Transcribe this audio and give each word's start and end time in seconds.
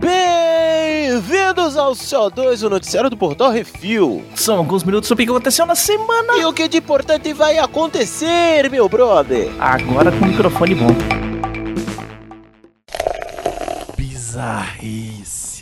Bem-vindos 0.00 1.76
ao 1.76 1.92
CO2, 1.92 2.66
o 2.66 2.70
noticiário 2.70 3.10
do 3.10 3.16
Portal 3.16 3.50
Refil. 3.50 4.24
São 4.34 4.58
alguns 4.58 4.82
minutos 4.84 5.08
sobre 5.08 5.24
o 5.24 5.26
que 5.26 5.32
aconteceu 5.32 5.66
na 5.66 5.74
semana. 5.74 6.38
E 6.38 6.44
o 6.44 6.52
que 6.52 6.68
de 6.68 6.78
importante 6.78 7.32
vai 7.32 7.58
acontecer, 7.58 8.70
meu 8.70 8.88
brother? 8.88 9.50
Agora 9.58 10.10
com 10.10 10.24
o 10.24 10.28
microfone 10.28 10.74
bom. 10.74 10.88
Bizarrice. 13.96 15.59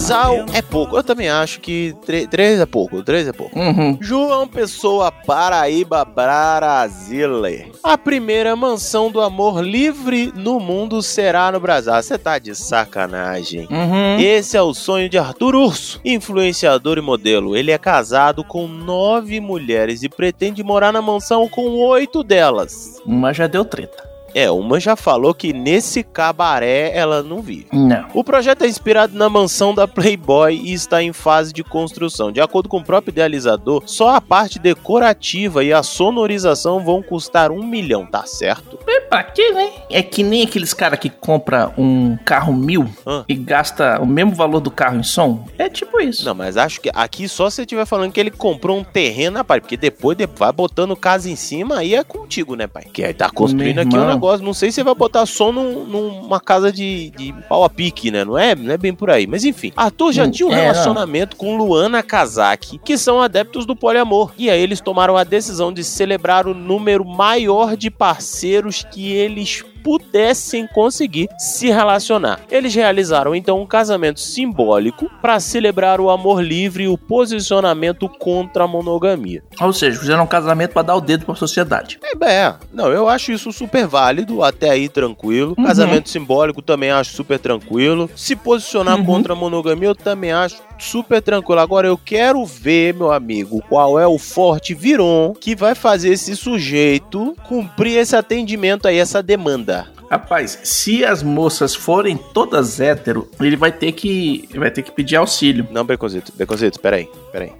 Trisal 0.00 0.46
é 0.54 0.62
pouco. 0.62 0.96
Eu 0.96 1.04
também 1.04 1.28
acho 1.28 1.60
que 1.60 1.94
três 2.30 2.58
é 2.58 2.64
pouco. 2.64 3.02
Três 3.02 3.28
é 3.28 3.32
pouco. 3.34 3.58
Uhum. 3.58 3.98
João 4.00 4.48
Pessoa, 4.48 5.12
Paraíba, 5.12 6.06
Brasília. 6.06 7.66
A 7.84 7.98
primeira 7.98 8.56
mansão 8.56 9.10
do 9.10 9.20
amor 9.20 9.62
livre 9.62 10.32
no 10.34 10.58
mundo 10.58 11.02
será 11.02 11.52
no 11.52 11.60
Brasil. 11.60 11.92
Você 11.92 12.16
tá 12.16 12.38
de 12.38 12.54
sacanagem. 12.54 13.68
Uhum. 13.70 14.18
Esse 14.18 14.56
é 14.56 14.62
o 14.62 14.72
sonho 14.72 15.06
de 15.06 15.18
Arthur 15.18 15.54
Urso, 15.54 16.00
influenciador 16.02 16.96
e 16.96 17.02
modelo. 17.02 17.54
Ele 17.54 17.70
é 17.70 17.76
casado 17.76 18.42
com 18.42 18.66
nove 18.66 19.38
mulheres 19.38 20.02
e 20.02 20.08
pretende 20.08 20.62
morar 20.62 20.94
na 20.94 21.02
mansão 21.02 21.46
com 21.46 21.76
oito 21.76 22.24
delas. 22.24 22.98
Uma 23.04 23.34
já 23.34 23.46
deu 23.46 23.66
treta. 23.66 24.09
É, 24.34 24.50
uma 24.50 24.78
já 24.80 24.96
falou 24.96 25.34
que 25.34 25.52
nesse 25.52 26.02
cabaré 26.02 26.92
ela 26.96 27.22
não 27.22 27.40
vive. 27.42 27.66
Não. 27.72 28.06
O 28.14 28.22
projeto 28.24 28.62
é 28.64 28.68
inspirado 28.68 29.16
na 29.16 29.28
mansão 29.28 29.74
da 29.74 29.86
Playboy 29.88 30.54
e 30.56 30.72
está 30.72 31.02
em 31.02 31.12
fase 31.12 31.52
de 31.52 31.62
construção. 31.64 32.30
De 32.32 32.40
acordo 32.40 32.68
com 32.68 32.78
o 32.78 32.84
próprio 32.84 33.10
idealizador, 33.12 33.82
só 33.86 34.14
a 34.14 34.20
parte 34.20 34.58
decorativa 34.58 35.62
e 35.64 35.72
a 35.72 35.82
sonorização 35.82 36.84
vão 36.84 37.02
custar 37.02 37.50
um 37.50 37.62
milhão, 37.64 38.04
tá 38.06 38.24
certo? 38.26 38.78
É 38.86 39.00
pra 39.00 39.22
quê, 39.22 39.50
né? 39.52 39.70
É 39.90 40.02
que 40.02 40.22
nem 40.22 40.42
aqueles 40.42 40.74
caras 40.74 40.98
que 40.98 41.08
compra 41.08 41.72
um 41.78 42.16
carro 42.24 42.52
mil 42.52 42.88
Ah. 43.06 43.24
e 43.28 43.34
gasta 43.34 44.00
o 44.00 44.06
mesmo 44.06 44.34
valor 44.34 44.60
do 44.60 44.70
carro 44.70 44.96
em 44.98 45.02
som. 45.02 45.46
É 45.58 45.68
tipo 45.68 46.00
isso. 46.00 46.24
Não, 46.24 46.34
mas 46.34 46.56
acho 46.56 46.80
que 46.80 46.90
aqui 46.94 47.28
só 47.28 47.48
se 47.48 47.56
você 47.56 47.62
estiver 47.62 47.86
falando 47.86 48.12
que 48.12 48.20
ele 48.20 48.30
comprou 48.30 48.78
um 48.78 48.84
terreno, 48.84 49.44
pai? 49.44 49.60
Porque 49.60 49.76
depois 49.76 50.16
de- 50.16 50.26
vai 50.26 50.52
botando 50.52 50.96
casa 50.96 51.28
em 51.30 51.36
cima, 51.36 51.78
aí 51.78 51.94
é 51.94 52.02
contigo, 52.04 52.54
né, 52.54 52.66
pai? 52.66 52.84
Que 52.92 53.04
aí 53.04 53.14
tá 53.14 53.28
construindo 53.30 53.78
aqui 53.80 53.96
um. 53.96 54.19
Negócio. 54.20 54.44
Não 54.44 54.54
sei 54.54 54.70
se 54.70 54.76
você 54.76 54.84
vai 54.84 54.94
botar 54.94 55.24
som 55.26 55.50
num- 55.52 55.84
numa 55.84 56.40
casa 56.40 56.70
de, 56.72 57.10
de 57.10 57.32
pau 57.48 57.64
a 57.64 57.70
pique, 57.70 58.10
né? 58.10 58.24
Não 58.24 58.36
é, 58.38 58.54
não 58.54 58.72
é 58.72 58.76
bem 58.78 58.94
por 58.94 59.10
aí. 59.10 59.26
Mas 59.26 59.44
enfim, 59.44 59.72
Arthur 59.76 60.12
já 60.12 60.24
Hum, 60.24 60.30
tinha 60.30 60.48
um 60.48 60.52
é, 60.52 60.56
não. 60.56 60.62
relacionamento 60.62 61.36
com 61.36 61.56
Luana 61.56 62.02
Kazaki, 62.02 62.78
que 62.84 62.96
são 62.98 63.20
adeptos 63.20 63.64
do 63.66 63.74
poliamor. 63.74 64.32
E 64.38 64.48
aí 64.50 64.60
eles 64.60 64.80
tomaram 64.80 65.16
a 65.16 65.24
decisão 65.24 65.72
de 65.72 65.82
celebrar 65.82 66.46
o 66.46 66.54
número 66.54 67.04
maior 67.04 67.76
de 67.76 67.90
parceiros 67.90 68.84
que 68.90 69.12
eles 69.12 69.64
pudessem 69.82 70.66
conseguir 70.66 71.28
se 71.38 71.68
relacionar. 71.68 72.40
Eles 72.50 72.74
realizaram 72.74 73.34
então 73.34 73.60
um 73.60 73.66
casamento 73.66 74.20
simbólico 74.20 75.10
para 75.20 75.40
celebrar 75.40 76.00
o 76.00 76.10
amor 76.10 76.42
livre 76.42 76.84
e 76.84 76.88
o 76.88 76.96
posicionamento 76.98 78.08
contra 78.08 78.64
a 78.64 78.68
monogamia. 78.68 79.42
Ou 79.60 79.72
seja, 79.72 79.98
fizeram 79.98 80.24
um 80.24 80.26
casamento 80.26 80.72
pra 80.72 80.82
dar 80.82 80.94
o 80.96 81.00
dedo 81.00 81.24
pra 81.26 81.34
sociedade. 81.34 81.98
É, 82.02 82.14
bem, 82.14 82.54
não, 82.72 82.88
eu 82.90 83.08
acho 83.08 83.32
isso 83.32 83.52
super 83.52 83.86
válido, 83.86 84.42
até 84.42 84.70
aí 84.70 84.88
tranquilo. 84.88 85.54
Uhum. 85.58 85.64
Casamento 85.64 86.08
simbólico 86.08 86.62
também 86.62 86.90
acho 86.90 87.12
super 87.12 87.38
tranquilo. 87.38 88.10
Se 88.16 88.34
posicionar 88.36 88.98
Uhum. 88.98 89.04
contra 89.04 89.32
a 89.32 89.36
monogamia 89.36 89.88
eu 89.88 89.94
também 89.94 90.32
acho 90.32 90.56
super 90.78 91.20
tranquilo. 91.22 91.60
Agora 91.60 91.86
eu 91.86 91.96
quero 91.98 92.44
ver, 92.44 92.94
meu 92.94 93.12
amigo, 93.12 93.62
qual 93.68 93.98
é 93.98 94.06
o 94.06 94.18
forte 94.18 94.74
viron 94.74 95.34
que 95.38 95.54
vai 95.54 95.74
fazer 95.74 96.10
esse 96.10 96.34
sujeito 96.36 97.36
cumprir 97.48 97.96
esse 97.98 98.16
atendimento 98.16 98.86
aí, 98.88 98.98
essa 98.98 99.22
demanda. 99.22 99.79
Rapaz, 100.10 100.58
se 100.64 101.04
as 101.04 101.22
moças 101.22 101.74
forem 101.74 102.16
todas 102.16 102.80
hétero, 102.80 103.30
ele 103.40 103.56
vai 103.56 103.70
ter 103.70 103.92
que 103.92 104.48
vai 104.56 104.70
ter 104.70 104.82
que 104.82 104.90
pedir 104.90 105.14
auxílio. 105.16 105.66
Não, 105.70 105.84
Beconzitos, 105.84 106.34
Beconzitos, 106.34 106.78
peraí, 106.78 107.08
peraí. 107.30 107.52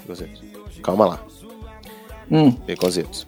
Beconzitos, 0.00 0.42
calma 0.82 1.06
lá, 1.06 1.20
Hum. 2.30 2.50
Beconzitos. 2.50 3.26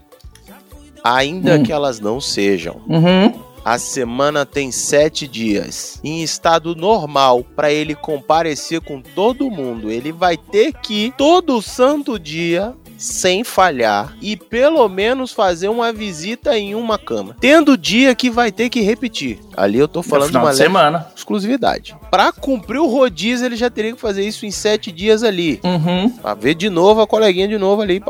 Ainda 1.02 1.54
Hum. 1.54 1.62
que 1.62 1.72
elas 1.72 1.98
não 2.00 2.20
sejam, 2.20 2.82
Uhum. 2.86 3.48
A 3.64 3.76
semana 3.78 4.46
tem 4.46 4.72
sete 4.72 5.28
dias. 5.28 6.00
Em 6.02 6.22
estado 6.22 6.74
normal, 6.74 7.44
para 7.44 7.70
ele 7.70 7.94
comparecer 7.94 8.80
com 8.80 9.02
todo 9.02 9.50
mundo, 9.50 9.90
ele 9.90 10.10
vai 10.10 10.38
ter 10.38 10.72
que 10.72 11.12
todo 11.18 11.60
santo 11.60 12.18
dia, 12.18 12.72
sem 12.98 13.44
falhar, 13.44 14.14
e 14.20 14.36
pelo 14.36 14.86
menos 14.88 15.32
fazer 15.32 15.68
uma 15.68 15.92
visita 15.92 16.58
em 16.58 16.74
uma 16.74 16.98
cama. 16.98 17.36
Tendo 17.40 17.78
dia 17.78 18.14
que 18.14 18.28
vai 18.28 18.50
ter 18.52 18.68
que 18.68 18.80
repetir. 18.80 19.38
Ali 19.56 19.78
eu 19.78 19.88
tô 19.88 20.02
falando 20.02 20.30
de 20.30 20.36
uma 20.36 20.50
de 20.50 20.56
semana. 20.56 21.06
exclusividade. 21.16 21.96
Para 22.10 22.32
cumprir 22.32 22.78
o 22.78 22.86
rodízio, 22.86 23.46
ele 23.46 23.56
já 23.56 23.68
teria 23.68 23.92
que 23.92 24.00
fazer 24.00 24.22
isso 24.24 24.46
em 24.46 24.50
sete 24.50 24.92
dias 24.92 25.22
ali. 25.22 25.60
Uhum. 25.64 26.10
Pra 26.10 26.34
ver 26.34 26.54
de 26.54 26.70
novo 26.70 27.00
a 27.00 27.06
coleguinha 27.06 27.48
de 27.48 27.58
novo 27.58 27.82
ali. 27.82 28.00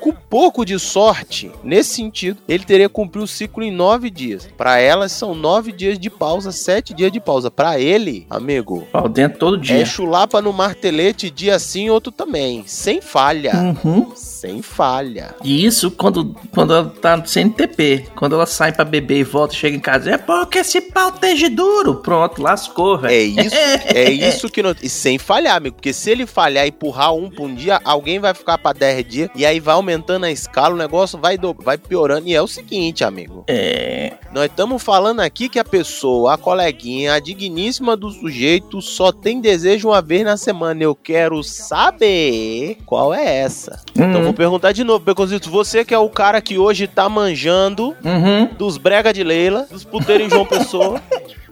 Com 0.00 0.12
pouco 0.12 0.64
de 0.64 0.78
sorte, 0.78 1.50
nesse 1.62 1.94
sentido, 1.94 2.38
ele 2.48 2.64
teria 2.64 2.88
que 2.88 2.94
cumprir 2.94 3.22
o 3.22 3.26
ciclo 3.26 3.62
em 3.62 3.70
nove 3.70 4.10
dias. 4.10 4.48
Pra 4.56 4.78
elas 4.78 5.12
são 5.12 5.34
nove 5.34 5.72
dias 5.72 5.98
de 5.98 6.08
pausa, 6.10 6.52
sete 6.52 6.94
dias 6.94 7.12
de 7.12 7.20
pausa. 7.20 7.50
Pra 7.50 7.78
ele, 7.78 8.26
amigo, 8.28 8.86
Pau 8.90 9.08
dentro 9.08 9.38
todo 9.38 9.58
dia. 9.58 9.76
é 9.78 9.84
chulapa 9.84 10.40
no 10.40 10.52
martelete, 10.52 11.30
dia 11.30 11.58
sim, 11.58 11.90
outro 11.90 12.10
também. 12.10 12.64
Sem 12.66 13.00
falha. 13.00 13.52
Uhum. 13.54 14.10
Sem 14.18 14.62
falha. 14.62 15.34
E 15.42 15.64
isso 15.64 15.90
quando, 15.90 16.34
quando 16.52 16.74
ela 16.74 16.92
tá 17.00 17.16
no 17.16 17.26
CNTP. 17.26 18.06
Quando 18.14 18.34
ela 18.34 18.46
sai 18.46 18.72
pra 18.72 18.84
beber 18.84 19.18
e 19.18 19.24
volta 19.24 19.54
e 19.54 19.56
chega 19.56 19.76
em 19.76 19.80
casa. 19.80 20.10
É 20.10 20.18
porque 20.18 20.58
esse 20.58 20.80
pau 20.80 21.10
esteja 21.10 21.48
duro. 21.48 21.96
Pronto, 21.96 22.42
lascou, 22.42 22.96
É 23.04 23.08
velho. 23.08 23.40
isso, 23.40 23.56
é 23.94 24.10
isso 24.10 24.48
que 24.48 24.62
não. 24.62 24.74
E 24.82 24.88
sem 24.88 25.18
falhar, 25.18 25.56
amigo. 25.56 25.76
Porque 25.76 25.92
se 25.92 26.10
ele 26.10 26.26
falhar 26.26 26.66
e 26.66 26.68
empurrar 26.68 27.14
um 27.14 27.30
por 27.30 27.46
um 27.46 27.54
dia, 27.54 27.80
alguém 27.84 28.18
vai 28.18 28.34
ficar 28.34 28.58
pra 28.58 28.72
10 28.72 29.04
dias. 29.08 29.30
E 29.34 29.46
aí 29.46 29.60
vai 29.60 29.74
aumentando 29.74 30.24
a 30.26 30.30
escala, 30.30 30.74
o 30.74 30.78
negócio 30.78 31.18
vai, 31.18 31.38
do... 31.38 31.54
vai 31.54 31.78
piorando. 31.78 32.26
E 32.28 32.34
é 32.34 32.42
o 32.42 32.46
seguinte, 32.48 33.04
amigo. 33.04 33.44
É. 33.48 34.14
Nós 34.32 34.46
estamos 34.46 34.82
falando 34.82 35.20
aqui 35.20 35.48
que 35.48 35.58
a 35.58 35.64
pessoa, 35.64 36.34
a 36.34 36.38
coleguinha, 36.38 37.14
a 37.14 37.20
digníssima 37.20 37.96
do 37.96 38.10
sujeito 38.10 38.82
só 38.82 39.10
tem 39.10 39.40
desejo 39.40 39.88
uma 39.88 40.02
vez 40.02 40.24
na 40.24 40.36
semana. 40.36 40.82
Eu 40.82 40.94
quero 40.94 41.42
saber 41.42 42.76
qual 42.84 43.12
é 43.14 43.38
essa. 43.38 43.80
Então 43.90 44.07
Uhum. 44.16 44.24
vou 44.24 44.32
perguntar 44.34 44.72
de 44.72 44.82
novo, 44.82 45.04
Beconzito. 45.04 45.50
Você 45.50 45.84
que 45.84 45.92
é 45.94 45.98
o 45.98 46.08
cara 46.08 46.40
que 46.40 46.56
hoje 46.58 46.86
tá 46.86 47.08
manjando 47.08 47.94
Uhum. 48.04 48.46
dos 48.58 48.78
brega 48.78 49.12
de 49.12 49.22
Leila, 49.22 49.66
dos 49.70 49.84
puteiros 49.84 50.26
em 50.26 50.30
João 50.30 50.46
Pessoa, 50.46 51.00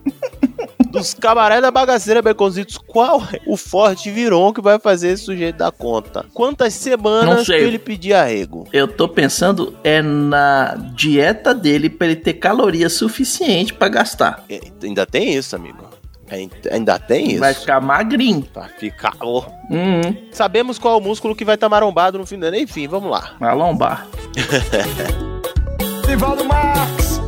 dos 0.91 1.13
cabaré 1.13 1.61
da 1.61 1.71
bagaceira 1.71 2.23
Beconzitos, 2.23 2.79
qual 2.79 3.21
é 3.33 3.41
o 3.47 3.57
forte 3.57 4.11
viron 4.11 4.53
que 4.53 4.61
vai 4.63 4.79
fazer 4.79 5.09
esse 5.11 5.25
sujeito 5.25 5.57
dar 5.57 5.71
conta? 5.73 6.25
Quantas 6.33 6.73
semanas 6.75 7.45
que 7.47 7.53
ele 7.53 7.79
pedir 7.79 8.15
arrego? 8.15 8.67
Eu 8.73 8.89
tô 8.89 9.07
pensando 9.09 9.75
é 9.85 10.01
na 10.01 10.75
dieta 10.95 11.55
dele 11.55 11.91
pra 11.91 12.07
ele 12.07 12.17
ter 12.17 12.35
caloria 12.35 12.89
suficiente 12.89 13.75
pra 13.75 13.89
gastar. 13.89 14.43
É, 14.49 14.61
Ainda 14.83 15.05
tem 15.05 15.35
isso, 15.35 15.55
amigo. 15.55 15.86
Ai- 16.31 16.51
Ainda 16.73 16.99
tem 16.99 17.31
isso. 17.31 17.41
Vai 17.41 17.55
ficar 17.55 17.81
magrinho. 17.81 18.43
Pra 18.53 18.65
ficar. 18.69 19.15
Ô, 19.21 19.45
Uhum. 19.71 20.29
Sabemos 20.33 20.79
qual 20.79 20.95
é 20.95 20.97
o 20.99 21.01
músculo 21.01 21.35
que 21.35 21.45
vai 21.45 21.55
estar 21.57 21.69
marombado 21.69 22.19
no 22.19 22.27
fim 22.27 22.39
do 22.39 22.47
ano. 22.47 22.57
Enfim, 22.57 22.87
vamos 22.89 23.11
lá. 23.11 23.35
A 23.41 23.53
lombar. 23.53 24.07
Divaldo 26.07 26.45
Max. 26.45 27.21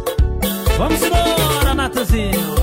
Vamos 0.76 1.02
embora, 1.02 1.74
Natanzinho. 1.74 2.57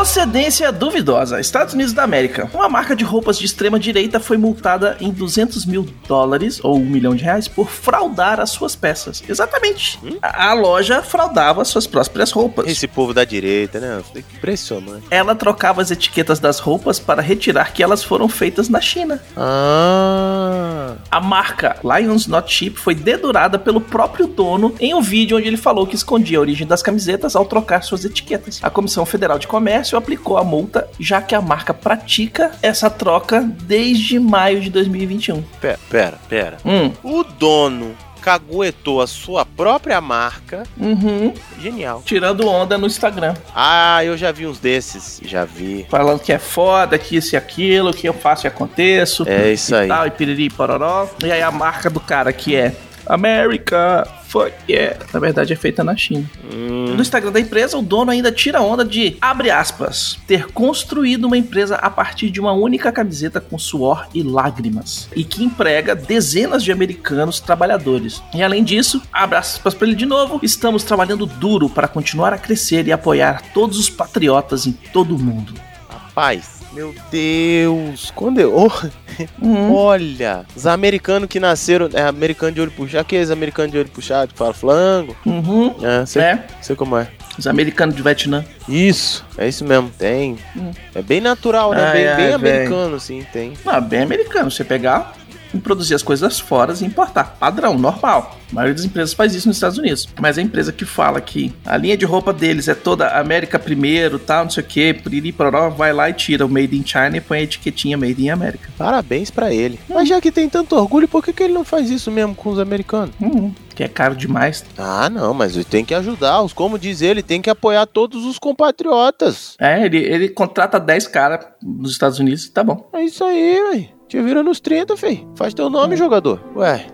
Procedência 0.00 0.72
duvidosa. 0.72 1.38
Estados 1.38 1.74
Unidos 1.74 1.92
da 1.92 2.02
América. 2.02 2.50
Uma 2.54 2.70
marca 2.70 2.96
de 2.96 3.04
roupas 3.04 3.38
de 3.38 3.44
extrema 3.44 3.78
direita 3.78 4.18
foi 4.18 4.38
multada 4.38 4.96
em 4.98 5.10
200 5.10 5.66
mil 5.66 5.86
dólares, 6.08 6.58
ou 6.64 6.78
um 6.78 6.86
milhão 6.86 7.14
de 7.14 7.22
reais, 7.22 7.46
por 7.46 7.68
fraudar 7.68 8.40
as 8.40 8.48
suas 8.48 8.74
peças. 8.74 9.22
Exatamente. 9.28 10.00
A, 10.22 10.52
a 10.52 10.54
loja 10.54 11.02
fraudava 11.02 11.62
suas 11.66 11.86
próprias 11.86 12.30
roupas. 12.30 12.66
Esse 12.66 12.88
povo 12.88 13.12
da 13.12 13.26
direita, 13.26 13.78
né? 13.78 14.02
Impressionante. 14.16 15.04
Ela 15.10 15.34
trocava 15.34 15.82
as 15.82 15.90
etiquetas 15.90 16.40
das 16.40 16.60
roupas 16.60 16.98
para 16.98 17.20
retirar 17.20 17.74
que 17.74 17.82
elas 17.82 18.02
foram 18.02 18.26
feitas 18.26 18.70
na 18.70 18.80
China. 18.80 19.22
Ah. 19.36 20.96
A 21.10 21.20
marca 21.20 21.76
Lions 21.84 22.26
Not 22.26 22.50
Cheap 22.50 22.78
foi 22.78 22.94
dedurada 22.94 23.58
pelo 23.58 23.82
próprio 23.82 24.26
dono 24.26 24.74
em 24.80 24.94
um 24.94 25.02
vídeo 25.02 25.36
onde 25.36 25.46
ele 25.46 25.58
falou 25.58 25.86
que 25.86 25.94
escondia 25.94 26.38
a 26.38 26.40
origem 26.40 26.66
das 26.66 26.82
camisetas 26.82 27.36
ao 27.36 27.44
trocar 27.44 27.82
suas 27.82 28.02
etiquetas. 28.06 28.60
A 28.62 28.70
Comissão 28.70 29.04
Federal 29.04 29.38
de 29.38 29.46
Comércio 29.46 29.89
aplicou 29.98 30.20
aplicou 30.20 30.36
a 30.38 30.44
multa, 30.44 30.88
já 30.98 31.22
que 31.22 31.34
a 31.34 31.40
marca 31.40 31.72
pratica 31.72 32.50
essa 32.62 32.90
troca 32.90 33.40
desde 33.62 34.18
maio 34.18 34.60
de 34.60 34.68
2021. 34.70 35.42
Pera, 35.60 35.78
pera, 35.88 36.18
pera. 36.28 36.56
Hum, 36.64 36.92
O 37.02 37.22
dono 37.24 37.94
caguetou 38.20 39.00
a 39.00 39.06
sua 39.06 39.46
própria 39.46 40.00
marca. 40.00 40.64
uhum. 40.78 41.32
Genial. 41.60 42.02
Tirando 42.04 42.46
onda 42.46 42.76
no 42.76 42.86
Instagram. 42.86 43.34
Ah, 43.54 44.04
eu 44.04 44.16
já 44.16 44.30
vi 44.30 44.46
uns 44.46 44.58
desses. 44.58 45.20
Já 45.24 45.44
vi. 45.44 45.86
Falando 45.88 46.20
que 46.20 46.32
é 46.32 46.38
foda, 46.38 46.98
que 46.98 47.16
isso 47.16 47.34
e 47.34 47.36
aquilo, 47.36 47.94
que 47.94 48.06
eu 48.08 48.12
faço 48.12 48.46
e 48.46 48.48
aconteço. 48.48 49.24
É 49.26 49.52
isso 49.52 49.74
e 49.74 49.78
aí. 49.78 49.88
tal, 49.88 50.06
e 50.06 50.10
piriri 50.10 50.50
pororó. 50.50 51.08
E 51.24 51.32
aí 51.32 51.40
a 51.42 51.50
marca 51.50 51.88
do 51.88 52.00
cara 52.00 52.32
que 52.32 52.54
é 52.54 52.74
America, 53.06 54.06
fuck 54.30 54.52
yeah. 54.68 54.96
Na 55.12 55.18
verdade 55.20 55.52
é 55.52 55.56
feita 55.56 55.82
na 55.84 55.96
China. 55.96 56.24
Hum, 56.52 56.94
No 56.94 57.02
Instagram 57.02 57.32
da 57.32 57.40
empresa, 57.40 57.76
o 57.76 57.82
dono 57.82 58.10
ainda 58.10 58.30
tira 58.30 58.60
onda 58.62 58.84
de, 58.84 59.16
abre 59.20 59.50
aspas, 59.50 60.18
ter 60.26 60.46
construído 60.52 61.24
uma 61.24 61.36
empresa 61.36 61.76
a 61.76 61.90
partir 61.90 62.30
de 62.30 62.40
uma 62.40 62.52
única 62.52 62.92
camiseta 62.92 63.40
com 63.40 63.58
suor 63.58 64.06
e 64.14 64.22
lágrimas, 64.22 65.08
e 65.14 65.24
que 65.24 65.42
emprega 65.42 65.94
dezenas 65.94 66.62
de 66.62 66.70
americanos 66.72 67.40
trabalhadores. 67.40 68.22
E 68.34 68.42
além 68.42 68.62
disso, 68.62 69.02
abre 69.12 69.36
aspas 69.38 69.74
para 69.74 69.86
ele 69.88 69.96
de 69.96 70.06
novo, 70.06 70.38
estamos 70.42 70.84
trabalhando 70.84 71.26
duro 71.26 71.68
para 71.68 71.88
continuar 71.88 72.32
a 72.32 72.38
crescer 72.38 72.86
e 72.86 72.92
apoiar 72.92 73.42
todos 73.52 73.78
os 73.78 73.90
patriotas 73.90 74.66
em 74.66 74.72
todo 74.72 75.16
o 75.16 75.18
mundo. 75.18 75.54
rapaz. 75.88 76.59
Meu 76.72 76.94
Deus. 77.10 78.12
Quando 78.14 78.40
eu. 78.40 78.54
Oh, 78.56 78.70
Hum, 79.42 79.74
olha. 79.74 80.46
Os 80.56 80.66
americanos 80.66 81.28
que 81.28 81.38
nasceram. 81.40 81.90
É 81.92 82.02
americano 82.02 82.52
de 82.52 82.60
olho 82.60 82.70
puxado. 82.70 83.00
Aqueles 83.02 83.30
americanos 83.30 83.72
de 83.72 83.78
olho 83.78 83.88
puxado 83.88 84.32
que 84.32 84.38
fala 84.38 84.54
flango. 84.54 85.14
Uhum, 85.26 85.74
É, 85.82 86.06
sei, 86.06 86.22
é, 86.22 86.44
sei 86.62 86.74
como 86.76 86.96
é. 86.96 87.08
os 87.38 87.46
americanos 87.46 87.94
de 87.94 88.02
Vietnã. 88.02 88.44
Isso, 88.68 89.24
é 89.36 89.46
isso 89.48 89.64
mesmo, 89.64 89.90
tem. 89.98 90.38
Hum. 90.56 90.70
É 90.94 91.02
bem 91.02 91.20
natural, 91.20 91.72
né? 91.72 91.84
Ai, 91.84 91.92
bem 91.92 92.08
ai, 92.08 92.16
bem 92.16 92.32
americano, 92.32 92.96
assim, 92.96 93.26
tem. 93.32 93.52
Não, 93.64 93.80
bem 93.80 94.02
americano, 94.02 94.50
você 94.50 94.64
pegar 94.64 95.12
e 95.52 95.58
produzir 95.58 95.94
as 95.94 96.02
coisas 96.02 96.38
fora 96.38 96.74
e 96.80 96.84
importar. 96.84 97.36
Padrão, 97.38 97.78
normal. 97.78 98.38
A 98.50 98.54
maioria 98.54 98.74
das 98.74 98.84
empresas 98.84 99.14
faz 99.14 99.34
isso 99.34 99.48
nos 99.48 99.56
Estados 99.56 99.78
Unidos. 99.78 100.08
Mas 100.20 100.38
a 100.38 100.42
empresa 100.42 100.72
que 100.72 100.84
fala 100.84 101.20
que 101.20 101.52
a 101.64 101.76
linha 101.76 101.96
de 101.96 102.04
roupa 102.04 102.32
deles 102.32 102.68
é 102.68 102.74
toda 102.74 103.18
América 103.18 103.58
primeiro, 103.58 104.18
tal, 104.18 104.44
não 104.44 104.50
sei 104.50 104.62
o 104.62 104.66
que, 104.66 104.94
piriri 104.94 105.32
pororó, 105.32 105.70
vai 105.70 105.92
lá 105.92 106.10
e 106.10 106.12
tira 106.12 106.44
o 106.44 106.48
Made 106.48 106.76
in 106.76 106.84
China 106.84 107.16
e 107.16 107.20
põe 107.20 107.38
a 107.38 107.42
etiquetinha 107.42 107.96
Made 107.96 108.22
in 108.22 108.30
America. 108.30 108.70
Parabéns 108.76 109.30
pra 109.30 109.52
ele. 109.52 109.78
Mas 109.88 110.08
já 110.08 110.20
que 110.20 110.32
tem 110.32 110.48
tanto 110.48 110.76
orgulho, 110.76 111.08
por 111.08 111.24
que, 111.24 111.32
que 111.32 111.42
ele 111.42 111.54
não 111.54 111.64
faz 111.64 111.90
isso 111.90 112.10
mesmo 112.10 112.34
com 112.34 112.50
os 112.50 112.58
americanos? 112.58 113.14
Hum, 113.20 113.52
que 113.74 113.84
é 113.84 113.88
caro 113.88 114.16
demais. 114.16 114.64
Ah, 114.76 115.08
não, 115.08 115.32
mas 115.32 115.54
ele 115.54 115.64
tem 115.64 115.84
que 115.84 115.94
ajudar. 115.94 116.42
Os, 116.42 116.52
como 116.52 116.78
diz 116.78 117.02
ele, 117.02 117.22
tem 117.22 117.40
que 117.40 117.50
apoiar 117.50 117.86
todos 117.86 118.24
os 118.24 118.38
compatriotas. 118.38 119.54
É, 119.58 119.84
ele, 119.84 119.98
ele 119.98 120.28
contrata 120.28 120.80
10 120.80 121.06
caras 121.08 121.46
nos 121.62 121.92
Estados 121.92 122.18
Unidos 122.18 122.48
tá 122.48 122.64
bom. 122.64 122.88
É 122.92 123.02
isso 123.02 123.24
aí, 123.24 123.62
véi. 123.70 123.99
Te 124.10 124.20
vira 124.20 124.42
nos 124.42 124.58
30, 124.58 124.96
fei. 124.96 125.24
Faz 125.36 125.54
teu 125.54 125.70
nome, 125.70 125.96
jogador. 125.96 126.42
Ué. 126.56 126.84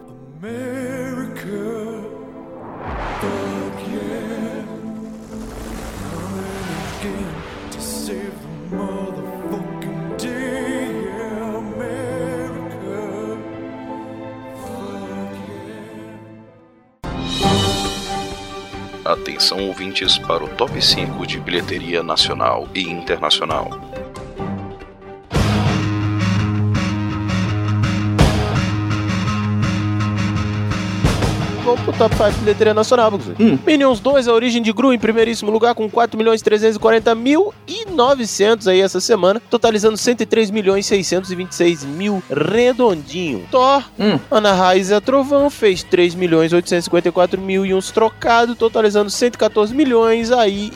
Atenção 19.07 19.67
ouvintes 19.69 20.19
para 20.19 20.45
o 20.45 20.49
top 20.49 20.85
5 20.85 21.27
de 21.27 21.41
bilheteria 21.41 22.03
nacional 22.03 22.69
e 22.75 22.83
internacional. 22.83 23.96
Vamos 31.67 31.81
pro 31.81 31.93
top 31.95 32.15
5 32.15 32.31
de 32.31 32.39
bilheteria 32.39 32.73
nacional. 32.73 33.13
Hum. 33.41 33.59
Minions 33.67 33.99
2, 33.99 34.29
a 34.29 34.33
origem 34.33 34.63
de 34.63 34.73
Gru 34.73 34.93
em 34.93 34.99
primeiríssimo 35.01 35.51
lugar 35.51 35.75
com 35.75 35.91
4 35.91 36.17
milhões 36.17 36.41
340 36.41 37.13
mil 37.17 37.53
e 37.67 37.91
900 37.91 38.69
aí 38.69 38.81
essa 38.81 39.01
semana, 39.01 39.43
totalizando 39.51 39.97
103 39.97 40.53
milhões 40.53 40.87
626 40.87 41.83
mil 41.85 42.23
redondinho. 42.31 43.49
Thor, 43.51 43.83
Hum. 43.99 44.17
Ana 44.31 44.53
Raiz 44.53 44.91
e 44.91 44.95
a 44.95 45.01
Trovão 45.01 45.51
fez 45.51 45.83
3 45.83 46.15
milhões 46.15 46.53
854 46.53 47.41
mil 47.41 47.67
e 47.67 47.75
uns 47.75 47.91
trocados, 47.91 48.57
totalizando 48.57 49.11
114 49.11 49.75
milhões 49.75 50.31
aí 50.31 50.71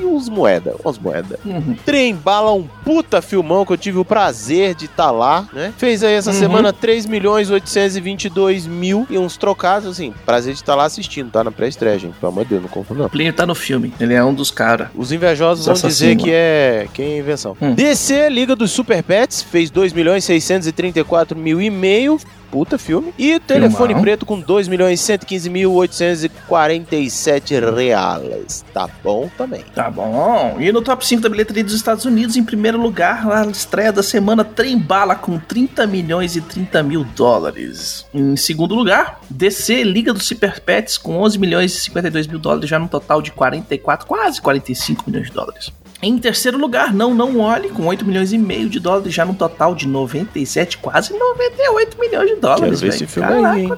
e 0.00 0.04
uns 0.04 0.28
moeda, 0.28 0.74
umas 0.84 0.98
moedas. 0.98 1.38
Uhum. 1.44 1.76
Trem 1.84 2.14
Bala, 2.14 2.52
um 2.52 2.66
puta 2.84 3.20
filmão 3.22 3.64
que 3.66 3.72
eu 3.72 3.76
tive 3.76 3.98
o 3.98 4.04
prazer 4.04 4.74
de 4.74 4.86
estar 4.86 5.10
lá, 5.10 5.46
né? 5.52 5.72
Fez 5.76 6.02
aí 6.02 6.14
essa 6.14 6.30
Uhum. 6.30 6.38
semana 6.38 6.72
3 6.72 7.06
milhões 7.06 7.50
822 7.50 8.66
mil 8.66 9.06
e 9.10 9.18
uns 9.18 9.36
trocados, 9.36 9.88
assim, 9.88 10.12
prazer 10.24 10.54
de 10.54 10.60
estar 10.60 10.74
lá 10.74 10.84
assistindo, 10.84 11.30
tá? 11.30 11.42
Na 11.44 11.50
pré-estreia, 11.50 11.98
gente, 11.98 12.14
pelo 12.18 12.32
amor 12.32 12.44
de 12.44 12.50
Deus, 12.50 12.62
não 12.62 12.68
confunda 12.68 13.02
não. 13.02 13.08
Plínio 13.10 13.32
tá 13.32 13.46
no 13.46 13.54
filme, 13.54 13.92
ele 14.00 14.14
é 14.14 14.24
um 14.24 14.32
dos 14.34 14.50
caras. 14.50 14.88
Os 14.94 15.12
invejosos 15.12 15.66
vão 15.66 15.74
dizer 15.74 16.16
que 16.16 16.30
é, 16.30 16.86
que 16.92 17.02
é 17.02 17.18
invenção. 17.18 17.56
Hum. 17.60 17.74
DC, 17.74 18.28
Liga 18.28 18.54
dos 18.56 18.70
Super 18.70 19.02
Pets, 19.02 19.42
fez 19.42 19.70
2 19.70 19.92
milhões 19.92 20.24
634 20.24 21.36
mil 21.38 21.60
e 21.60 21.70
meio. 21.70 22.18
Puta 22.50 22.78
filme. 22.78 23.14
E 23.18 23.38
Telefone 23.38 23.88
Filmão. 23.88 24.02
Preto 24.02 24.26
com 24.26 24.40
2 24.40 24.68
milhões 24.68 25.00
115 25.00 25.48
mil 25.50 25.72
847 25.72 27.54
reais. 27.60 28.64
Tá 28.72 28.88
bom 29.02 29.30
também. 29.36 29.64
Tá 29.74 29.90
bom. 29.90 30.56
E 30.58 30.72
no 30.72 30.82
top 30.82 31.06
5 31.06 31.22
da 31.22 31.28
bilheteria 31.28 31.64
dos 31.64 31.74
Estados 31.74 32.04
Unidos, 32.04 32.36
em 32.36 32.44
primeiro 32.44 32.80
lugar, 32.80 33.30
a 33.30 33.46
estreia 33.46 33.92
da 33.92 34.02
semana 34.02 34.44
Trem 34.44 34.78
Bala 34.78 35.14
com 35.14 35.38
30 35.38 35.86
milhões 35.86 36.36
e 36.36 36.40
30 36.40 36.82
mil 36.82 37.04
dólares. 37.04 38.06
Em 38.12 38.36
segundo 38.36 38.74
lugar, 38.74 39.20
DC 39.30 39.82
Liga 39.84 40.12
dos 40.12 40.26
Super 40.26 40.60
Pets 40.60 40.98
com 40.98 41.18
11 41.20 41.38
milhões 41.38 41.76
e 41.76 41.80
52 41.80 42.26
mil 42.26 42.38
dólares, 42.38 42.68
já 42.68 42.78
num 42.78 42.88
total 42.88 43.22
de 43.22 43.30
44, 43.30 44.06
quase 44.06 44.40
45 44.40 45.04
milhões 45.06 45.26
de 45.28 45.32
dólares. 45.32 45.72
Em 46.02 46.16
terceiro 46.18 46.56
lugar, 46.56 46.94
Não 46.94 47.14
Não 47.14 47.40
Olhe, 47.40 47.68
com 47.68 47.86
8 47.86 48.04
milhões 48.04 48.32
e 48.32 48.38
meio 48.38 48.68
de 48.68 48.80
dólares, 48.80 49.12
já 49.12 49.24
num 49.24 49.34
total 49.34 49.74
de 49.74 49.86
97, 49.86 50.78
quase 50.78 51.12
98 51.12 51.98
milhões 51.98 52.28
de 52.30 52.36
dólares. 52.36 52.64
Quero 52.64 52.76
ver 52.76 52.88
esse 52.88 53.06
filme 53.06 53.46
aí, 53.46 53.64
hein? 53.64 53.72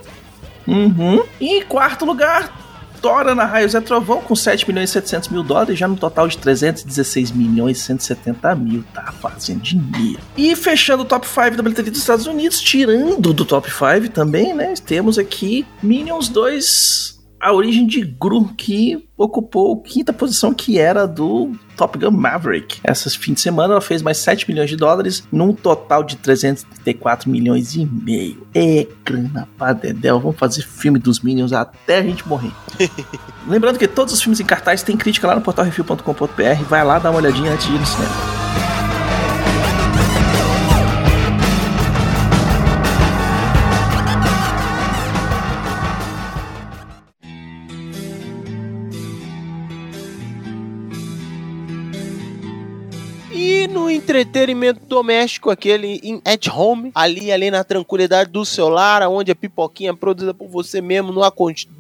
Uhum. 0.67 1.25
E 1.41 1.59
em 1.59 1.63
quarto 1.63 2.05
lugar, 2.05 2.63
Thor, 3.03 3.27
Ana 3.27 3.45
Raios 3.45 3.75
é 3.75 3.81
Trovão 3.81 4.21
com 4.21 4.37
7 4.37 4.67
milhões 4.69 4.91
e 4.91 4.93
700 4.93 5.29
mil 5.31 5.43
dólares, 5.43 5.77
já 5.77 5.89
no 5.89 5.97
total 5.97 6.29
de 6.29 6.39
316 6.39 7.33
milhões 7.33 7.79
e 7.79 7.81
170 7.81 8.55
mil, 8.55 8.85
tá 8.95 9.13
fazendo 9.21 9.61
dinheiro. 9.61 10.21
E 10.37 10.55
fechando 10.55 11.03
o 11.03 11.05
top 11.05 11.27
5 11.27 11.57
da 11.57 11.63
bilheteria 11.65 11.91
dos 11.91 12.01
Estados 12.01 12.29
Unidos, 12.29 12.61
tirando 12.61 13.33
do 13.33 13.45
top 13.45 13.69
5 13.69 14.15
também, 14.15 14.55
né, 14.55 14.75
temos 14.87 15.19
aqui 15.19 15.67
Minions 15.83 16.29
2, 16.29 17.21
a 17.43 17.53
origem 17.53 17.85
de 17.89 18.03
Gru, 18.03 18.55
que 18.57 19.05
ocupou 19.19 19.75
a 19.75 19.89
quinta 19.89 20.13
posição, 20.13 20.55
que 20.55 20.79
era 20.79 21.07
do 21.07 21.51
Top 21.77 21.99
Gun 21.99 22.13
Maverick. 22.13 22.79
Essas 22.85 23.17
fim 23.17 23.35
de 23.35 23.41
semana 23.41 23.75
ela 23.75 23.81
fez 23.81 24.01
mais 24.01 24.19
7 24.19 24.49
milhões 24.49 24.71
de 24.71 24.77
dólares, 24.77 25.27
num 25.33 25.53
total 25.53 26.05
de 26.05 26.17
334 26.17 27.29
milhões 27.29 27.75
e 27.75 27.85
meio. 27.85 28.47
É 28.55 28.87
grana 29.05 29.49
pra 29.59 29.73
dedéu, 29.73 30.21
vamos 30.21 30.39
fazer 30.39 30.63
filme 30.63 31.01
dos 31.01 31.21
Minions 31.21 31.53
até 31.53 31.99
a 31.99 32.03
gente 32.03 32.27
morrer. 32.29 32.53
Lembrando 33.49 33.79
que 33.79 33.89
todos 33.89 34.15
os 34.15 34.23
filmes 34.23 34.39
em 34.39 34.45
cartaz 34.45 34.85
tem 34.85 34.97
crítica 34.97 35.27
lá 35.27 35.35
no 35.35 35.41
portalrefil.com.br, 35.41 36.65
vai 36.69 36.85
lá 36.85 37.01
dar 37.01 37.11
uma 37.11 37.19
olhadinha 37.19 37.53
antes 37.53 37.67
de 37.67 37.75
ir 37.75 37.79
no 37.81 37.87
cinema. 37.87 38.42
Entretenimento 54.21 54.81
doméstico, 54.87 55.51
aquele 55.51 56.01
em 56.03 56.23
at 56.25 56.47
home, 56.49 56.93
ali, 56.95 57.33
ali 57.33 57.51
na 57.51 57.65
tranquilidade 57.65 58.31
do 58.31 58.45
seu 58.45 58.69
lar, 58.69 59.03
onde 59.09 59.33
a 59.33 59.37
pipoquinha 59.37 59.91
é 59.91 59.95
produzida 59.95 60.33
por 60.33 60.49
você 60.49 60.81
mesmo, 60.81 61.13
no 61.13 61.23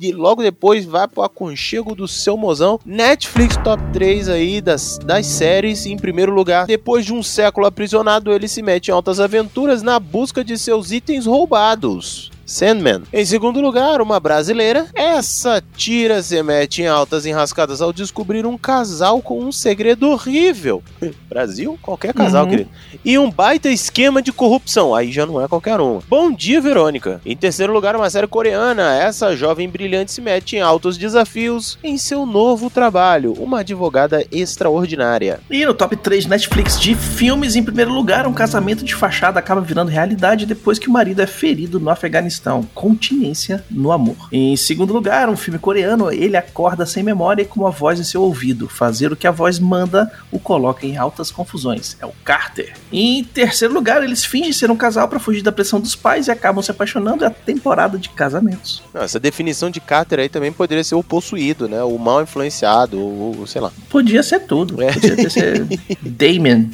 e 0.01 0.13
logo 0.13 0.43
depois 0.43 0.85
vai 0.85 1.07
pro 1.07 1.23
aconchego 1.23 1.95
do 1.95 2.09
seu 2.09 2.37
mozão. 2.37 2.81
Netflix 2.85 3.57
top 3.59 3.83
3 3.93 4.29
aí 4.29 4.61
das, 4.61 4.99
das 4.99 5.27
séries, 5.27 5.87
em 5.87 5.97
primeiro 5.97 6.33
lugar. 6.33 6.67
Depois 6.67 7.05
de 7.05 7.13
um 7.13 7.23
século 7.23 7.67
aprisionado, 7.67 8.33
ele 8.33 8.49
se 8.49 8.63
mete 8.63 8.89
em 8.89 8.93
altas 8.93 9.21
aventuras 9.21 9.83
na 9.83 10.01
busca 10.01 10.43
de 10.43 10.59
seus 10.59 10.91
itens 10.91 11.27
roubados. 11.27 12.32
Sandman. 12.47 13.03
Em 13.13 13.25
segundo 13.25 13.61
lugar, 13.61 14.01
uma 14.01 14.19
brasileira. 14.21 14.87
Essa 14.95 15.63
tira 15.77 16.23
se 16.23 16.43
mete 16.43 16.83
em 16.83 16.87
altas 16.87 17.25
enrascadas 17.27 17.81
ao 17.81 17.93
descobrir 17.93 18.45
um 18.47 18.59
casal 18.59 19.21
com 19.23 19.41
um 19.43 19.53
segredo 19.53 20.09
horrível. 20.11 20.83
Brasil? 21.29 21.79
Qualquer 21.81 22.13
casal, 22.15 22.45
Uhum. 22.45 22.51
querido. 22.51 22.71
E 23.05 23.19
um 23.19 23.31
baita 23.31 23.69
esquema 23.69 24.21
de 24.23 24.33
corrupção. 24.33 24.95
Aí 24.95 25.11
já 25.13 25.25
não 25.27 25.41
é 25.43 25.49
qualquer 25.49 25.81
um. 25.81 26.01
Bom 26.09 26.31
dia, 26.33 26.61
Verônica. 26.61 27.21
Em 27.25 27.37
terceiro 27.37 27.73
lugar, 27.73 27.95
uma 27.97 28.11
série 28.11 28.27
coreana. 28.27 28.95
Essa 28.97 29.35
jovem 29.37 29.69
brilhante 29.69 30.13
se 30.13 30.21
mete 30.21 30.57
em 30.57 30.61
altos 30.61 30.97
desafios 30.99 31.79
em 31.83 31.97
seu 31.97 32.27
novo 32.27 32.69
trabalho. 32.69 33.33
Uma 33.39 33.61
advogada 33.61 34.27
extraordinária. 34.33 35.41
E 35.51 35.65
no 35.65 35.75
top 35.75 35.97
3 35.97 36.27
Netflix 36.27 36.79
de 36.81 36.95
filmes, 36.95 37.57
em 37.57 37.63
primeiro 37.63 37.93
lugar, 37.93 38.27
um 38.27 38.33
casamento 38.33 38.85
de 38.85 38.95
fachada 38.95 39.39
acaba 39.39 39.61
virando 39.61 39.89
realidade 39.91 40.47
depois 40.47 40.79
que 40.79 40.89
o 40.89 40.93
marido 40.93 41.21
é 41.23 41.27
ferido 41.27 41.79
no 41.81 41.91
Afeganistão. 41.91 42.32
Continência 42.75 43.65
no 43.71 43.93
amor. 43.93 44.17
Em 44.31 44.57
segundo 44.57 44.93
lugar, 44.93 45.29
um 45.29 45.37
filme 45.37 45.59
coreano, 45.59 46.11
ele 46.11 46.37
acorda 46.37 46.87
sem 46.87 47.03
memória 47.03 47.43
e 47.43 47.47
com 47.47 47.61
uma 47.61 47.71
voz 47.71 47.99
em 47.99 48.05
seu 48.05 48.23
ouvido. 48.23 48.69
Fazer 48.69 49.13
o 49.13 49.17
que 49.17 49.27
a 49.27 49.31
voz 49.31 49.59
manda 49.59 50.11
o 50.31 50.39
coloca 50.39 50.87
em 50.87 50.97
altas 50.97 51.31
confusões. 51.31 51.97
É 52.01 52.07
o 52.07 52.13
Carter. 52.25 52.75
Em 52.93 53.23
terceiro 53.25 53.73
lugar, 53.73 54.03
eles 54.03 54.25
fingem 54.25 54.53
ser 54.53 54.71
um 54.71 54.77
casal 54.77 55.09
para 55.09 55.19
fugir 55.19 55.43
da 55.43 55.53
pressão 55.53 55.81
dos 55.81 55.95
pais 55.95 56.29
e 56.29 56.31
acabam 56.31 56.63
se 56.63 56.71
apaixonando. 56.71 57.25
É 57.25 57.29
a 57.29 57.31
temporada 57.31 57.99
de 57.99 58.09
casamentos. 58.11 58.83
Não, 58.93 59.03
essa 59.03 59.21
definição 59.21 59.71
de 59.71 59.81
Carter 59.81 60.21
aí 60.21 60.29
também 60.29 60.53
poderia 60.53 60.85
ser 60.85 60.95
o 60.95 61.03
possuído, 61.03 61.69
né? 61.69 61.83
O 61.83 61.99
mal 61.99 62.23
influenciado, 62.23 62.99
ou, 63.01 63.39
ou 63.39 63.47
sei 63.47 63.61
lá. 63.61 63.73
Podia 63.89 64.23
ser 64.23 64.41
tudo. 64.41 64.83
É. 64.83 64.93
Podia 64.93 65.31
ser 65.31 65.67
Damien. 66.03 66.71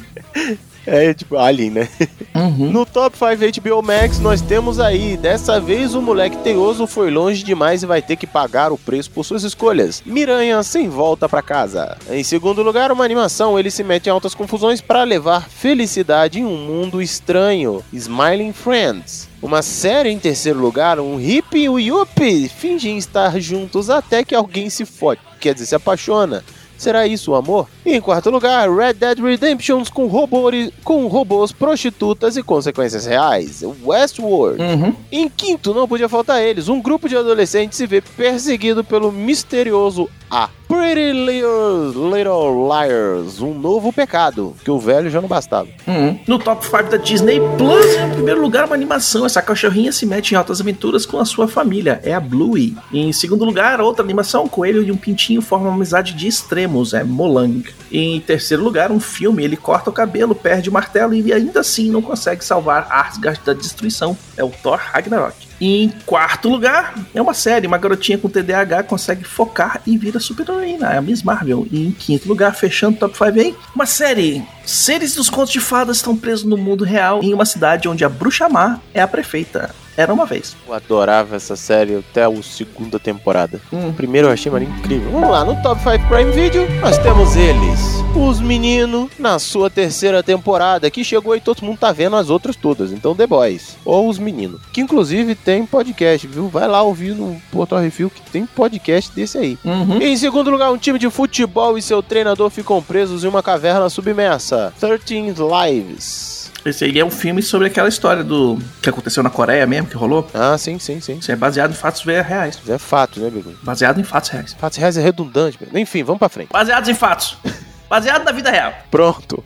É 0.85 1.13
tipo 1.13 1.37
Alien, 1.37 1.71
né? 1.71 1.89
Uhum. 2.35 2.71
No 2.71 2.85
Top 2.85 3.15
5 3.17 3.61
HBO 3.61 3.81
Max 3.81 4.19
nós 4.19 4.41
temos 4.41 4.79
aí, 4.79 5.17
dessa 5.17 5.59
vez 5.59 5.93
o 5.93 6.01
moleque 6.01 6.37
teioso 6.37 6.87
foi 6.87 7.11
longe 7.11 7.43
demais 7.43 7.83
e 7.83 7.85
vai 7.85 8.01
ter 8.01 8.15
que 8.15 8.25
pagar 8.25 8.71
o 8.71 8.77
preço 8.77 9.11
por 9.11 9.23
suas 9.23 9.43
escolhas. 9.43 10.01
Miranha 10.05 10.61
sem 10.63 10.89
volta 10.89 11.27
pra 11.27 11.41
casa. 11.41 11.97
Em 12.09 12.23
segundo 12.23 12.63
lugar, 12.63 12.91
uma 12.91 13.03
animação, 13.03 13.59
ele 13.59 13.71
se 13.71 13.83
mete 13.83 14.07
em 14.07 14.09
altas 14.09 14.33
confusões 14.33 14.81
para 14.81 15.03
levar 15.03 15.49
felicidade 15.49 16.39
em 16.39 16.45
um 16.45 16.57
mundo 16.57 17.01
estranho. 17.01 17.83
Smiling 17.91 18.53
Friends. 18.53 19.27
Uma 19.41 19.61
série 19.61 20.09
em 20.09 20.19
terceiro 20.19 20.59
lugar, 20.59 20.99
um 20.99 21.15
hippie 21.15 21.63
e 21.63 21.69
o 21.69 21.79
Yuppie 21.79 22.49
fingem 22.49 22.97
estar 22.97 23.39
juntos 23.39 23.89
até 23.89 24.23
que 24.23 24.35
alguém 24.35 24.69
se 24.69 24.85
fode, 24.85 25.21
quer 25.39 25.53
dizer, 25.53 25.67
se 25.67 25.75
apaixona. 25.75 26.43
Será 26.77 27.05
isso 27.05 27.31
o 27.31 27.35
amor? 27.35 27.67
E 27.89 27.95
em 27.95 28.01
quarto 28.01 28.29
lugar, 28.29 28.69
Red 28.69 28.93
Dead 28.93 29.17
Redemption 29.17 29.83
com, 29.91 30.05
robôs, 30.05 30.69
com 30.83 31.07
robôs, 31.07 31.51
prostitutas 31.51 32.37
e 32.37 32.43
consequências 32.43 33.07
reais. 33.07 33.63
Westworld. 33.83 34.61
Uhum. 34.61 34.93
Em 35.11 35.27
quinto, 35.27 35.73
não 35.73 35.87
podia 35.87 36.07
faltar 36.07 36.39
eles. 36.39 36.69
Um 36.69 36.79
grupo 36.79 37.09
de 37.09 37.17
adolescentes 37.17 37.79
se 37.79 37.87
vê 37.87 37.99
perseguido 37.99 38.83
pelo 38.83 39.11
misterioso 39.11 40.07
A. 40.29 40.49
Pretty 40.67 41.13
Little, 41.13 42.15
Little 42.15 42.69
Liars. 42.69 43.41
Um 43.41 43.55
novo 43.55 43.91
pecado, 43.91 44.55
que 44.63 44.69
o 44.69 44.77
velho 44.77 45.09
já 45.09 45.19
não 45.19 45.27
bastava. 45.27 45.67
Uhum. 45.87 46.19
No 46.27 46.37
top 46.37 46.63
5 46.63 46.91
da 46.91 46.97
Disney 46.97 47.41
Plus, 47.57 47.95
em 47.95 48.11
primeiro 48.11 48.39
lugar, 48.39 48.65
uma 48.65 48.75
animação. 48.75 49.25
Essa 49.25 49.41
cachorrinha 49.41 49.91
se 49.91 50.05
mete 50.05 50.33
em 50.33 50.35
altas 50.35 50.61
aventuras 50.61 51.07
com 51.07 51.17
a 51.17 51.25
sua 51.25 51.47
família. 51.47 51.99
É 52.03 52.13
a 52.13 52.19
Bluey. 52.19 52.77
Em 52.93 53.11
segundo 53.11 53.43
lugar, 53.43 53.81
outra 53.81 54.05
animação. 54.05 54.43
Um 54.43 54.47
coelho 54.47 54.83
e 54.83 54.91
um 54.91 54.97
pintinho 54.97 55.41
formam 55.41 55.69
uma 55.69 55.75
amizade 55.75 56.13
de 56.13 56.27
extremos. 56.27 56.93
É 56.93 57.03
Molang. 57.03 57.63
Em 57.91 58.19
terceiro 58.21 58.63
lugar, 58.63 58.91
um 58.91 58.99
filme. 58.99 59.43
Ele 59.43 59.57
corta 59.57 59.89
o 59.89 59.93
cabelo, 59.93 60.35
perde 60.35 60.69
o 60.69 60.73
martelo 60.73 61.13
e 61.13 61.33
ainda 61.33 61.61
assim 61.61 61.89
não 61.89 62.01
consegue 62.01 62.43
salvar 62.43 62.87
Asgard 62.91 63.41
da 63.45 63.53
destruição. 63.53 64.17
É 64.37 64.43
o 64.43 64.49
Thor 64.49 64.79
Ragnarok. 64.79 65.48
E 65.59 65.83
em 65.83 65.89
quarto 66.05 66.49
lugar, 66.49 66.95
é 67.13 67.21
uma 67.21 67.33
série. 67.33 67.67
Uma 67.67 67.77
garotinha 67.77 68.17
com 68.17 68.29
TDAH 68.29 68.83
consegue 68.83 69.23
focar 69.23 69.81
e 69.85 69.97
vira 69.97 70.19
super-heroína. 70.19 70.93
É 70.93 70.97
a 70.97 71.01
Miss 71.01 71.23
Marvel. 71.23 71.67
E 71.71 71.87
em 71.87 71.91
quinto 71.91 72.27
lugar, 72.27 72.55
fechando 72.55 72.95
o 72.95 72.99
top 72.99 73.17
5 73.17 73.39
aí, 73.39 73.55
uma 73.75 73.85
série. 73.85 74.43
Seres 74.65 75.15
dos 75.15 75.29
contos 75.29 75.51
de 75.51 75.59
fadas 75.59 75.97
estão 75.97 76.15
presos 76.15 76.45
no 76.45 76.57
mundo 76.57 76.83
real 76.83 77.21
em 77.23 77.33
uma 77.33 77.45
cidade 77.45 77.87
onde 77.89 78.05
a 78.05 78.09
bruxa 78.09 78.47
má 78.47 78.79
é 78.93 79.01
a 79.01 79.07
prefeita. 79.07 79.73
Era 79.97 80.13
uma 80.13 80.25
vez. 80.25 80.55
Eu 80.65 80.73
adorava 80.73 81.35
essa 81.35 81.57
série 81.57 81.97
até 81.97 82.23
a 82.23 82.43
segunda 82.43 82.97
temporada. 82.97 83.59
Hum. 83.73 83.91
Primeiro 83.91 84.29
eu 84.29 84.31
achei 84.31 84.49
mas 84.49 84.63
incrível. 84.63 85.11
Vamos 85.11 85.29
lá, 85.29 85.43
no 85.43 85.61
Top 85.61 85.81
5 85.81 86.07
Prime 86.07 86.31
Video, 86.31 86.69
nós 86.79 86.97
temos 86.99 87.35
eles. 87.35 87.79
Os 88.15 88.41
meninos 88.41 89.09
na 89.19 89.37
sua 89.39 89.69
terceira 89.69 90.23
temporada, 90.23 90.89
que 90.89 91.03
chegou 91.03 91.35
e 91.35 91.39
todo 91.39 91.63
mundo 91.63 91.77
tá 91.77 91.91
vendo 91.91 92.15
as 92.15 92.29
outras 92.29 92.55
todas. 92.55 92.91
Então, 92.91 93.15
The 93.15 93.27
Boys. 93.27 93.77
Ou 93.85 94.09
os 94.09 94.17
meninos. 94.17 94.59
Que 94.73 94.81
inclusive 94.81 95.35
tem 95.35 95.65
podcast, 95.65 96.27
viu? 96.27 96.47
Vai 96.49 96.67
lá 96.67 96.81
ouvir 96.81 97.15
no 97.15 97.39
Portal 97.51 97.79
Refil 97.79 98.09
que 98.09 98.21
tem 98.29 98.45
podcast 98.45 99.11
desse 99.15 99.37
aí. 99.37 99.57
Uhum. 99.63 100.01
Em 100.01 100.17
segundo 100.17 100.49
lugar, 100.49 100.71
um 100.71 100.77
time 100.77 100.97
de 100.99 101.09
futebol 101.09 101.77
e 101.77 101.81
seu 101.81 102.01
treinador 102.01 102.49
ficam 102.49 102.81
presos 102.81 103.23
em 103.23 103.27
uma 103.27 103.43
caverna 103.43 103.89
submersa. 103.89 104.73
13 104.79 105.35
Lives. 105.39 106.51
Esse 106.65 106.83
aí 106.85 106.99
é 106.99 107.05
um 107.05 107.11
filme 107.11 107.41
sobre 107.41 107.67
aquela 107.67 107.87
história 107.87 108.23
do 108.23 108.57
que 108.81 108.89
aconteceu 108.89 109.23
na 109.23 109.29
Coreia 109.29 109.65
mesmo, 109.65 109.87
que 109.87 109.95
rolou. 109.95 110.27
Ah, 110.33 110.57
sim, 110.57 110.77
sim, 110.77 110.99
sim. 110.99 111.17
Isso 111.19 111.31
é 111.31 111.35
baseado 111.35 111.71
em 111.71 111.75
fatos 111.75 112.03
reais. 112.03 112.59
Isso 112.61 112.71
é 112.71 112.77
fato, 112.77 113.19
né, 113.19 113.29
Bigo? 113.29 113.53
Baseado 113.63 113.99
em 113.99 114.03
fatos 114.03 114.29
reais. 114.29 114.53
Fatos 114.59 114.77
reais 114.77 114.97
é 114.97 115.01
redundante. 115.01 115.57
Enfim, 115.73 116.03
vamos 116.03 116.19
pra 116.19 116.27
frente. 116.27 116.49
Baseados 116.51 116.89
em 116.89 116.93
fatos. 116.93 117.37
Baseado 117.89 118.23
na 118.23 118.31
vida 118.31 118.51
real. 118.51 118.73
Pronto. 118.91 119.43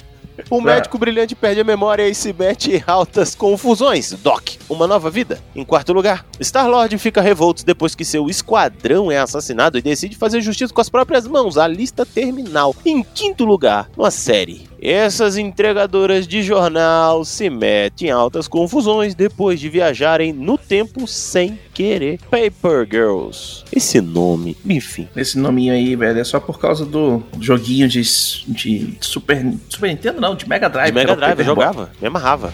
Um 0.51 0.61
médico 0.61 0.97
brilhante 0.97 1.35
perde 1.35 1.61
a 1.61 1.63
memória 1.63 2.07
e 2.07 2.15
se 2.15 2.33
mete 2.33 2.75
em 2.75 2.83
altas 2.87 3.35
confusões. 3.35 4.11
Doc, 4.13 4.49
uma 4.67 4.87
nova 4.87 5.09
vida. 5.09 5.39
Em 5.55 5.63
quarto 5.63 5.93
lugar, 5.93 6.25
Star-Lord 6.41 6.97
fica 6.97 7.21
revolto 7.21 7.65
depois 7.65 7.93
que 7.93 8.03
seu 8.03 8.27
esquadrão 8.29 9.11
é 9.11 9.19
assassinado 9.19 9.77
e 9.77 9.81
decide 9.81 10.15
fazer 10.15 10.41
justiça 10.41 10.73
com 10.73 10.81
as 10.81 10.89
próprias 10.89 11.27
mãos. 11.27 11.57
A 11.57 11.67
lista 11.67 12.05
terminal. 12.05 12.75
Em 12.85 13.03
quinto 13.03 13.45
lugar, 13.45 13.89
uma 13.95 14.09
série. 14.09 14.72
Essas 14.85 15.37
entregadoras 15.37 16.27
de 16.27 16.43
jornal 16.43 17.23
se 17.23 17.49
metem 17.49 18.09
em 18.09 18.11
altas 18.11 18.49
confusões 18.49 19.15
depois 19.15 19.57
de 19.57 19.69
viajarem 19.69 20.33
no 20.33 20.57
tempo 20.57 21.07
sem 21.07 21.57
querer. 21.73 22.19
Paper 22.29 22.85
Girls. 22.85 23.63
Esse 23.71 24.01
nome, 24.01 24.57
enfim. 24.65 25.07
Esse 25.15 25.39
nominho 25.39 25.73
aí, 25.73 25.95
velho, 25.95 26.19
é 26.19 26.23
só 26.25 26.37
por 26.37 26.59
causa 26.59 26.85
do 26.85 27.23
joguinho 27.39 27.87
de, 27.87 28.01
de 28.01 28.97
Super, 28.99 29.53
Super 29.69 29.87
Nintendo, 29.87 30.19
não, 30.19 30.35
de 30.35 30.49
Mega 30.49 30.67
Drive. 30.69 30.87
De 30.87 30.93
Mega 30.93 31.15
Drive, 31.15 31.39
eu 31.39 31.45
jogava, 31.45 31.89
me 32.01 32.07
amarrava. 32.09 32.51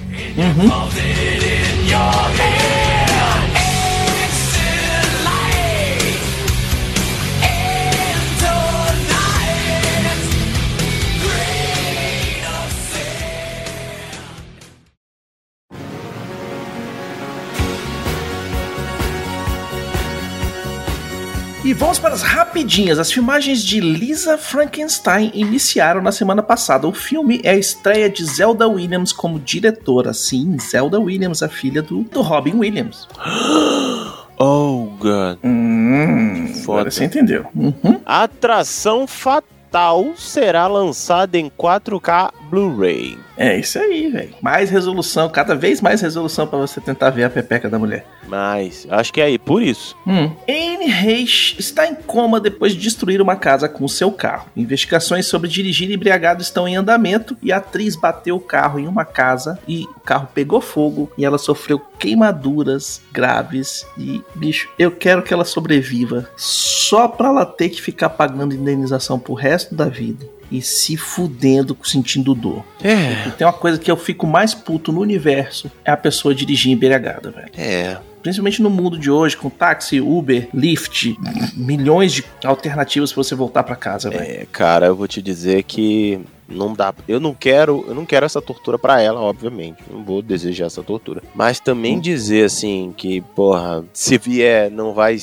E 21.63 21.73
vamos 21.73 21.99
para 21.99 22.13
as 22.13 22.21
rapidinhas. 22.21 22.97
As 22.97 23.11
filmagens 23.11 23.61
de 23.61 23.81
Lisa 23.81 24.37
Frankenstein 24.37 25.29
iniciaram 25.33 26.01
na 26.01 26.11
semana 26.11 26.41
passada. 26.41 26.87
O 26.87 26.93
filme 26.93 27.41
é 27.43 27.49
a 27.51 27.57
estreia 27.57 28.09
de 28.09 28.23
Zelda 28.23 28.65
Williams 28.65 29.11
como 29.11 29.37
diretora. 29.37 30.13
Sim, 30.13 30.57
Zelda 30.57 30.97
Williams, 30.99 31.43
a 31.43 31.49
filha 31.49 31.81
do, 31.81 32.03
do 32.03 32.21
Robin 32.21 32.55
Williams. 32.55 33.07
Oh, 34.41 34.93
God. 34.97 35.37
Hum, 35.43 36.53
Foda. 36.63 36.77
agora 36.79 36.91
você 36.91 37.03
entendeu. 37.03 37.45
Uhum. 37.53 37.99
Atração 38.05 39.05
Fatal 39.05 40.13
será 40.15 40.65
lançada 40.65 41.37
em 41.37 41.49
4K 41.49 42.31
Blu-ray. 42.49 43.17
É 43.37 43.57
isso 43.57 43.79
aí, 43.79 44.09
velho. 44.09 44.35
Mais 44.41 44.69
resolução, 44.69 45.29
cada 45.29 45.55
vez 45.55 45.79
mais 45.81 46.01
resolução 46.01 46.45
pra 46.45 46.59
você 46.59 46.81
tentar 46.81 47.09
ver 47.09 47.23
a 47.23 47.29
pepeca 47.29 47.69
da 47.69 47.79
mulher. 47.79 48.05
Mas, 48.27 48.85
acho 48.89 49.13
que 49.13 49.21
é 49.21 49.25
aí, 49.25 49.39
por 49.39 49.61
isso. 49.61 49.95
Hum. 50.05 50.31
Anne 50.47 50.89
Heche 50.89 51.55
está 51.59 51.87
em 51.87 51.95
coma 51.95 52.39
depois 52.39 52.73
de 52.73 52.79
destruir 52.79 53.21
uma 53.21 53.35
casa 53.35 53.69
com 53.69 53.87
seu 53.87 54.11
carro. 54.11 54.49
Investigações 54.55 55.25
sobre 55.25 55.49
dirigir 55.49 55.89
embriagado 55.89 56.41
estão 56.41 56.67
em 56.67 56.75
andamento 56.75 57.37
e 57.41 57.51
a 57.51 57.57
atriz 57.57 57.95
bateu 57.95 58.35
o 58.35 58.41
carro 58.41 58.79
em 58.79 58.87
uma 58.87 59.05
casa 59.05 59.57
e 59.67 59.85
o 59.95 59.99
carro 59.99 60.27
pegou 60.33 60.61
fogo 60.61 61.11
e 61.17 61.25
ela 61.25 61.37
sofreu 61.37 61.79
queimaduras 61.97 63.01
graves 63.11 63.85
e, 63.97 64.21
bicho, 64.35 64.69
eu 64.77 64.91
quero 64.91 65.23
que 65.23 65.33
ela 65.33 65.45
sobreviva 65.45 66.29
só 66.35 67.07
pra 67.07 67.29
ela 67.29 67.45
ter 67.45 67.69
que 67.69 67.81
ficar 67.81 68.09
pagando 68.09 68.55
indenização 68.55 69.19
pro 69.19 69.33
resto 69.33 69.75
da 69.75 69.85
vida. 69.85 70.38
E 70.51 70.61
se 70.61 70.97
fudendo, 70.97 71.77
sentindo 71.83 72.33
dor. 72.33 72.63
É. 72.83 73.29
Tem 73.37 73.45
uma 73.45 73.53
coisa 73.53 73.77
que 73.79 73.89
eu 73.91 73.97
fico 73.97 74.25
mais 74.25 74.53
puto 74.53 74.91
no 74.91 75.01
universo: 75.01 75.71
é 75.85 75.91
a 75.91 75.97
pessoa 75.97 76.33
dirigir 76.33 76.71
embriagada, 76.71 77.31
velho 77.31 77.49
É. 77.57 77.97
principalmente 78.21 78.61
no 78.61 78.69
mundo 78.69 78.97
de 78.97 79.09
hoje, 79.09 79.37
com 79.37 79.49
táxi, 79.49 80.01
Uber, 80.01 80.49
Lyft, 80.53 81.15
milhões 81.55 82.13
de 82.13 82.23
alternativas 82.43 83.11
pra 83.13 83.23
você 83.23 83.35
voltar 83.35 83.63
pra 83.63 83.75
casa, 83.75 84.09
velho. 84.09 84.23
É, 84.23 84.45
cara, 84.51 84.87
eu 84.87 84.95
vou 84.95 85.07
te 85.07 85.21
dizer 85.21 85.63
que 85.63 86.19
Não 86.51 86.73
dá. 86.73 86.91
Eu 87.07 87.19
não 87.19 87.31
quero, 87.35 87.85
eu 87.87 87.93
não 87.93 88.07
quero 88.07 88.25
essa 88.25 88.41
tortura 88.41 88.79
pra 88.79 88.99
ela, 88.99 89.21
obviamente. 89.21 89.83
Não 89.87 90.03
vou 90.03 90.19
desejar 90.19 90.65
essa 90.65 90.81
tortura. 90.81 91.21
Mas 91.35 91.59
também 91.59 91.99
dizer 91.99 92.45
assim 92.45 92.91
que, 92.97 93.21
porra, 93.21 93.85
se 93.93 94.17
vier, 94.17 94.71
não 94.71 94.91
vai 94.91 95.19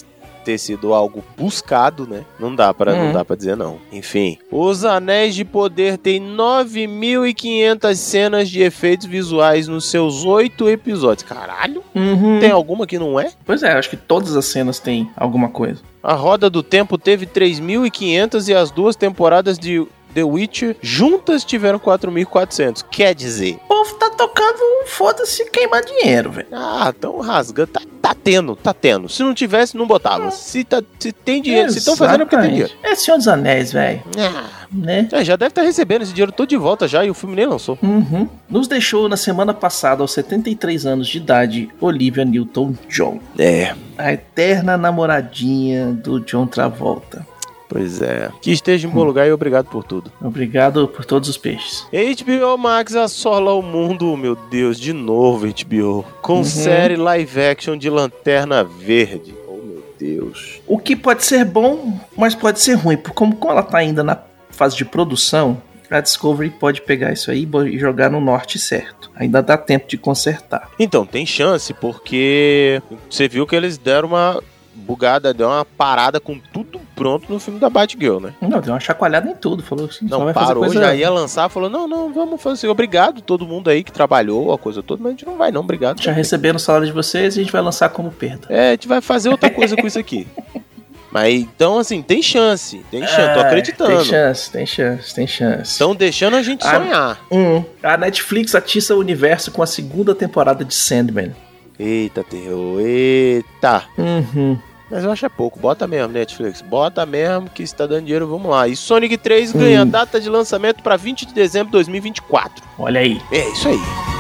ter 0.47 0.59
sido 0.59 0.95
algo 0.95 1.25
buscado, 1.37 2.07
né? 2.07 2.25
Não 2.39 2.55
dá 2.55 2.73
para 2.73 2.93
Uhum. 2.95 3.07
não 3.07 3.13
dá 3.13 3.25
para 3.25 3.35
dizer 3.37 3.57
não. 3.57 3.79
Enfim, 3.93 4.39
Os 4.51 4.85
Anéis 4.85 5.35
de 5.35 5.45
Poder 5.45 5.99
tem 5.99 6.21
9.500 6.21 7.99
cenas 7.99 8.49
de 8.49 8.63
efeitos 8.63 9.07
visuais 9.07 9.67
nos 9.67 9.91
seus 9.91 10.25
oito 10.25 10.69
episódios. 10.69 11.23
Caralho, 11.29 11.83
Uhum. 11.95 12.39
tem 12.41 12.51
alguma 12.51 12.87
que 12.87 12.99
não 12.99 13.19
é? 13.19 13.31
Pois 13.45 13.63
é, 13.63 13.73
acho 13.73 13.91
que 13.91 13.97
todas 13.97 14.37
as 14.37 14.45
cenas 14.47 14.79
têm 14.79 15.11
alguma 15.17 15.49
coisa. 15.49 15.81
A 16.03 16.15
Roda 16.15 16.49
do 16.49 16.63
Tempo 16.63 16.97
teve 16.97 17.27
3.500 17.27 18.49
e 18.49 18.55
as 18.55 18.71
duas 18.71 18.95
temporadas 18.95 19.59
de 19.59 19.85
The 20.17 20.25
Witcher 20.25 20.77
juntas 20.81 21.45
tiveram 21.45 21.79
4.400. 21.79 22.83
Quer 22.91 23.15
dizer, 23.15 23.57
O 23.65 23.69
povo 23.69 23.95
tá 23.97 24.09
tocando 24.09 24.57
um 24.63 24.87
foda-se 24.87 25.45
queimar 25.51 25.85
dinheiro, 25.85 26.31
velho. 26.33 26.49
ah, 26.53 26.91
tão 26.99 27.21
rasgando. 27.21 27.71
Tá, 27.73 27.83
tá 28.01 28.15
tendo, 28.15 28.57
tá 28.57 28.73
tendo. 28.73 29.11
Se 29.11 29.23
não 29.23 29.35
tivesse, 29.35 29.77
não 29.77 29.87
botava. 29.87 30.31
Se, 30.31 30.65
tá, 30.65 30.83
se 30.99 31.13
tem 31.13 31.43
dinheiro, 31.43 31.71
se 31.71 31.81
estão 31.81 31.95
fazendo 31.97 32.23
é 32.23 32.25
porque 32.25 32.39
tem 32.39 32.49
dinheiro. 32.51 32.73
É 32.83 32.95
Senhor 32.95 33.19
dos 33.19 33.29
Anéis, 33.29 33.73
velho. 33.73 34.03
Ah, 34.19 34.45
Né? 34.73 35.07
é, 35.13 35.23
já 35.23 35.37
deve 35.37 35.51
estar 35.51 35.61
recebendo 35.63 36.01
esse 36.03 36.13
dinheiro 36.15 36.33
todo 36.33 36.49
de 36.49 36.57
volta 36.57 36.89
já 36.89 37.05
e 37.05 37.11
o 37.11 37.15
filme 37.15 37.37
nem 37.37 37.45
lançou. 37.47 37.79
Uhum. 37.83 38.27
Nos 38.49 38.67
deixou 38.67 39.09
na 39.11 39.19
semana 39.19 39.53
passada, 39.53 40.03
aos 40.03 40.13
73 40.13 40.87
anos 40.87 41.09
de 41.09 41.19
idade, 41.19 41.69
Olivia 41.79 42.25
Newton-John. 42.25 43.21
É, 43.39 43.75
A 43.99 44.13
eterna 44.15 44.79
namoradinha 44.79 45.93
do 45.93 46.21
John 46.21 46.47
Travolta. 46.47 47.27
Pois 47.69 48.01
é. 48.03 48.31
Que 48.41 48.51
esteja 48.53 48.87
em 48.87 48.91
bom 48.91 49.05
lugar 49.05 49.27
e 49.27 49.33
obrigado 49.33 49.67
por 49.67 49.85
tudo. 49.85 50.11
Obrigado 50.21 50.87
por 50.89 51.05
todos 51.05 51.29
os 51.29 51.37
peixes. 51.37 51.87
HBO 51.93 52.57
Max 52.59 52.95
assola 52.95 53.53
o 53.55 53.63
mundo, 53.63 54.17
meu 54.17 54.35
Deus, 54.37 54.79
de 54.79 54.93
novo 54.93 55.47
HBO. 55.47 56.05
Com 56.23 56.39
Uhum. 56.39 56.45
série 56.45 56.97
live 56.97 57.41
action 57.41 57.77
de 57.77 57.89
Lanterna 57.91 58.63
Verde. 58.65 59.35
Oh, 59.49 59.53
meu 59.57 59.83
Deus. 59.99 60.61
O 60.67 60.79
que 60.79 60.95
pode 60.97 61.25
ser 61.25 61.45
bom, 61.45 61.99
mas 62.17 62.35
pode 62.35 62.61
ser 62.61 62.75
ruim. 62.75 62.97
Porque 62.97 63.15
como, 63.15 63.35
como 63.37 63.53
ela 63.53 63.63
tá 63.63 63.79
ainda 63.79 64.03
na 64.05 64.19
fase 64.51 64.77
de 64.77 64.85
produção, 64.85 65.61
a 65.91 66.01
Discovery 66.01 66.51
pode 66.51 66.81
pegar 66.83 67.13
isso 67.13 67.31
aí 67.31 67.49
e 67.69 67.79
jogar 67.79 68.11
no 68.11 68.21
norte 68.21 68.59
certo. 68.59 69.11
Ainda 69.15 69.41
dá 69.43 69.57
tempo 69.57 69.87
de 69.89 69.97
consertar. 69.97 70.69
Então, 70.79 71.07
tem 71.07 71.25
chance, 71.25 71.73
porque 71.75 72.83
você 73.09 73.29
viu 73.29 73.47
que 73.47 73.55
eles 73.55 73.79
deram 73.79 74.09
uma 74.09 74.43
bugada, 74.75 75.33
deu 75.33 75.47
uma 75.49 75.65
parada 75.65 76.19
com 76.21 76.39
tudo 76.53 76.81
pronto 76.97 77.31
no 77.33 77.39
filme 77.39 77.61
da 77.61 77.71
Batgirl, 77.71 78.19
né? 78.19 78.33
Não, 78.41 78.61
deu 78.61 78.73
uma 78.73 78.81
chacoalhada 78.81 79.31
em 79.31 79.35
tudo. 79.37 79.63
Falou 79.63 79.85
assim, 79.85 80.07
Não, 80.09 80.33
parou, 80.33 80.65
coisa... 80.65 80.81
já 80.81 80.95
ia 80.95 81.11
lançar, 81.11 81.49
falou, 81.49 81.69
não, 81.71 81.87
não, 81.87 82.13
vamos 82.13 82.43
fazer, 82.43 82.67
obrigado 82.69 83.21
todo 83.21 83.47
mundo 83.47 83.69
aí 83.71 83.85
que 83.85 83.93
trabalhou, 83.93 84.53
a 84.53 84.59
coisa 84.59 84.83
toda, 84.83 85.03
mas 85.03 85.11
a 85.11 85.13
gente 85.13 85.27
não 85.27 85.37
vai 85.37 85.53
não, 85.53 85.61
obrigado. 85.61 86.03
Já 86.03 86.11
receberam 86.11 86.57
o 86.57 86.61
salário 86.61 86.87
de 86.87 86.93
vocês 86.93 87.37
e 87.37 87.41
a 87.41 87.43
gente 87.43 87.53
vai 87.53 87.61
lançar 87.63 87.91
como 87.91 88.11
perda. 88.11 88.47
É, 88.49 88.69
a 88.69 88.71
gente 88.73 88.89
vai 88.89 89.01
fazer 89.01 89.29
outra 89.29 89.51
coisa 89.51 89.77
com 89.77 89.87
isso 89.87 89.99
aqui. 89.99 90.27
Mas 91.09 91.35
então, 91.35 91.79
assim, 91.79 92.03
tem 92.03 92.21
chance, 92.21 92.85
tem 92.91 93.01
chance, 93.07 93.33
tô 93.35 93.41
Ah, 93.41 93.47
acreditando. 93.47 93.97
Tem 93.97 94.05
chance, 94.05 94.51
tem 94.51 94.67
chance, 94.67 95.15
tem 95.15 95.27
chance. 95.27 95.71
Estão 95.71 95.95
deixando 95.95 96.37
a 96.37 96.43
gente 96.43 96.67
Ah, 96.67 96.75
sonhar. 96.77 97.21
Um, 97.31 97.65
a 97.83 97.97
Netflix 97.97 98.55
atiça 98.55 98.95
o 98.95 98.99
universo 98.99 99.51
com 99.51 99.63
a 99.63 99.67
segunda 99.67 100.15
temporada 100.15 100.63
de 100.63 100.75
Sandman. 100.75 101.35
Eita, 101.79 102.23
terror, 102.23 102.81
eita. 102.81 103.85
Uhum. 103.97 104.59
Mas 104.91 105.03
eu 105.05 105.11
acho 105.11 105.27
é 105.27 105.29
pouco, 105.29 105.59
bota 105.59 105.87
mesmo, 105.87 106.13
Netflix, 106.13 106.63
bota 106.63 107.05
mesmo 107.05 107.51
que 107.51 107.63
está 107.63 107.87
dando 107.87 108.05
dinheiro, 108.05 108.27
vamos 108.29 108.49
lá. 108.51 108.69
E 108.69 108.77
Sonic 108.77 109.17
3 109.19 109.53
ganha 109.53 109.83
Hum. 109.83 109.89
data 109.89 110.21
de 110.21 110.29
lançamento 110.31 110.83
para 110.83 110.97
20 110.97 111.27
de 111.27 111.35
dezembro 111.35 111.67
de 111.67 111.73
2024. 111.73 112.65
Olha 112.79 113.01
aí. 113.01 113.21
É 113.33 113.49
isso 113.51 113.69
aí. 113.69 114.16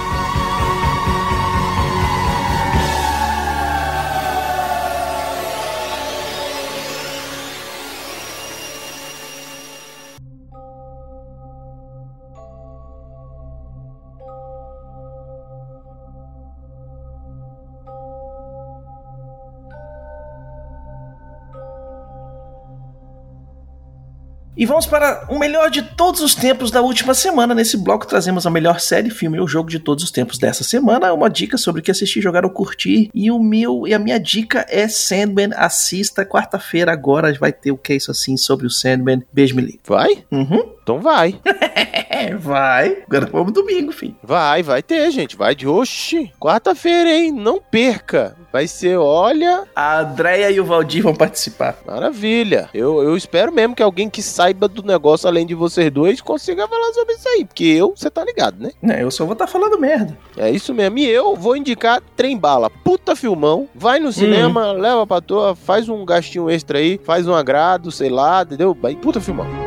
E 24.56 24.64
vamos 24.64 24.86
para 24.86 25.26
o 25.28 25.38
melhor 25.38 25.70
de 25.70 25.82
todos 25.82 26.22
os 26.22 26.34
tempos 26.34 26.70
da 26.70 26.80
última 26.80 27.12
semana. 27.12 27.54
Nesse 27.54 27.76
bloco 27.76 28.06
trazemos 28.06 28.46
a 28.46 28.50
melhor 28.50 28.80
série, 28.80 29.10
filme 29.10 29.38
ou 29.38 29.46
jogo 29.46 29.68
de 29.68 29.78
todos 29.78 30.02
os 30.02 30.10
tempos 30.10 30.38
dessa 30.38 30.64
semana. 30.64 31.12
Uma 31.12 31.28
dica 31.28 31.58
sobre 31.58 31.80
o 31.80 31.84
que 31.84 31.90
assistir, 31.90 32.22
jogar 32.22 32.44
ou 32.44 32.50
curtir. 32.50 33.10
E 33.14 33.30
o 33.30 33.38
meu 33.38 33.86
e 33.86 33.92
a 33.92 33.98
minha 33.98 34.18
dica 34.18 34.64
é 34.68 34.88
Sandman. 34.88 35.50
Assista 35.54 36.24
quarta-feira 36.24 36.90
agora 36.90 37.34
vai 37.38 37.52
ter 37.52 37.70
o 37.70 37.76
que 37.76 37.92
é 37.92 37.96
isso 37.96 38.10
assim 38.10 38.36
sobre 38.38 38.66
o 38.66 38.70
Sandman. 38.70 39.22
Beijo, 39.30 39.54
me 39.54 39.60
livre. 39.60 39.80
Vai? 39.84 40.24
Uhum. 40.30 40.75
Então 40.86 41.00
vai. 41.00 41.34
É, 42.08 42.34
vai. 42.34 43.02
Agora 43.06 43.26
vamos 43.30 43.52
domingo, 43.52 43.92
filho. 43.92 44.16
Vai, 44.22 44.62
vai 44.62 44.82
ter, 44.82 45.10
gente. 45.10 45.36
Vai 45.36 45.54
de 45.54 45.68
oxi. 45.68 46.32
Quarta-feira, 46.40 47.10
hein? 47.10 47.30
Não 47.30 47.60
perca. 47.60 48.34
Vai 48.50 48.66
ser, 48.66 48.96
olha, 48.96 49.64
A 49.76 50.00
Andrea 50.00 50.50
e 50.50 50.58
o 50.58 50.64
Valdir 50.64 51.02
vão 51.02 51.14
participar. 51.14 51.76
maravilha. 51.86 52.70
Eu, 52.72 53.02
eu 53.02 53.14
espero 53.18 53.52
mesmo 53.52 53.74
que 53.76 53.82
alguém 53.82 54.08
que 54.08 54.22
saiba 54.22 54.66
do 54.66 54.82
negócio, 54.82 55.28
além 55.28 55.44
de 55.44 55.54
vocês 55.54 55.90
dois, 55.90 56.22
consiga 56.22 56.66
falar 56.66 56.94
sobre 56.94 57.14
isso 57.16 57.28
aí. 57.28 57.44
Porque 57.44 57.64
eu, 57.64 57.92
você 57.94 58.08
tá 58.08 58.24
ligado, 58.24 58.62
né? 58.62 58.70
É, 58.82 59.02
eu 59.02 59.10
só 59.10 59.24
vou 59.26 59.34
estar 59.34 59.46
falando 59.46 59.78
merda. 59.78 60.16
É 60.38 60.48
isso 60.50 60.72
mesmo. 60.72 60.96
E 60.98 61.06
eu 61.06 61.36
vou 61.36 61.54
indicar 61.54 62.00
Trem 62.16 62.38
Bala. 62.38 62.70
Puta 62.70 63.14
filmão. 63.14 63.68
Vai 63.74 63.98
no 63.98 64.10
cinema, 64.10 64.72
leva 64.72 65.06
pra 65.06 65.20
toa, 65.20 65.54
faz 65.54 65.86
um 65.86 66.02
gastinho 66.06 66.48
extra 66.48 66.78
aí, 66.78 66.98
faz 67.04 67.28
um 67.28 67.34
agrado, 67.34 67.90
sei 67.90 68.08
lá, 68.08 68.40
entendeu? 68.42 68.74
Puta 69.02 69.20
filmão. 69.20 69.65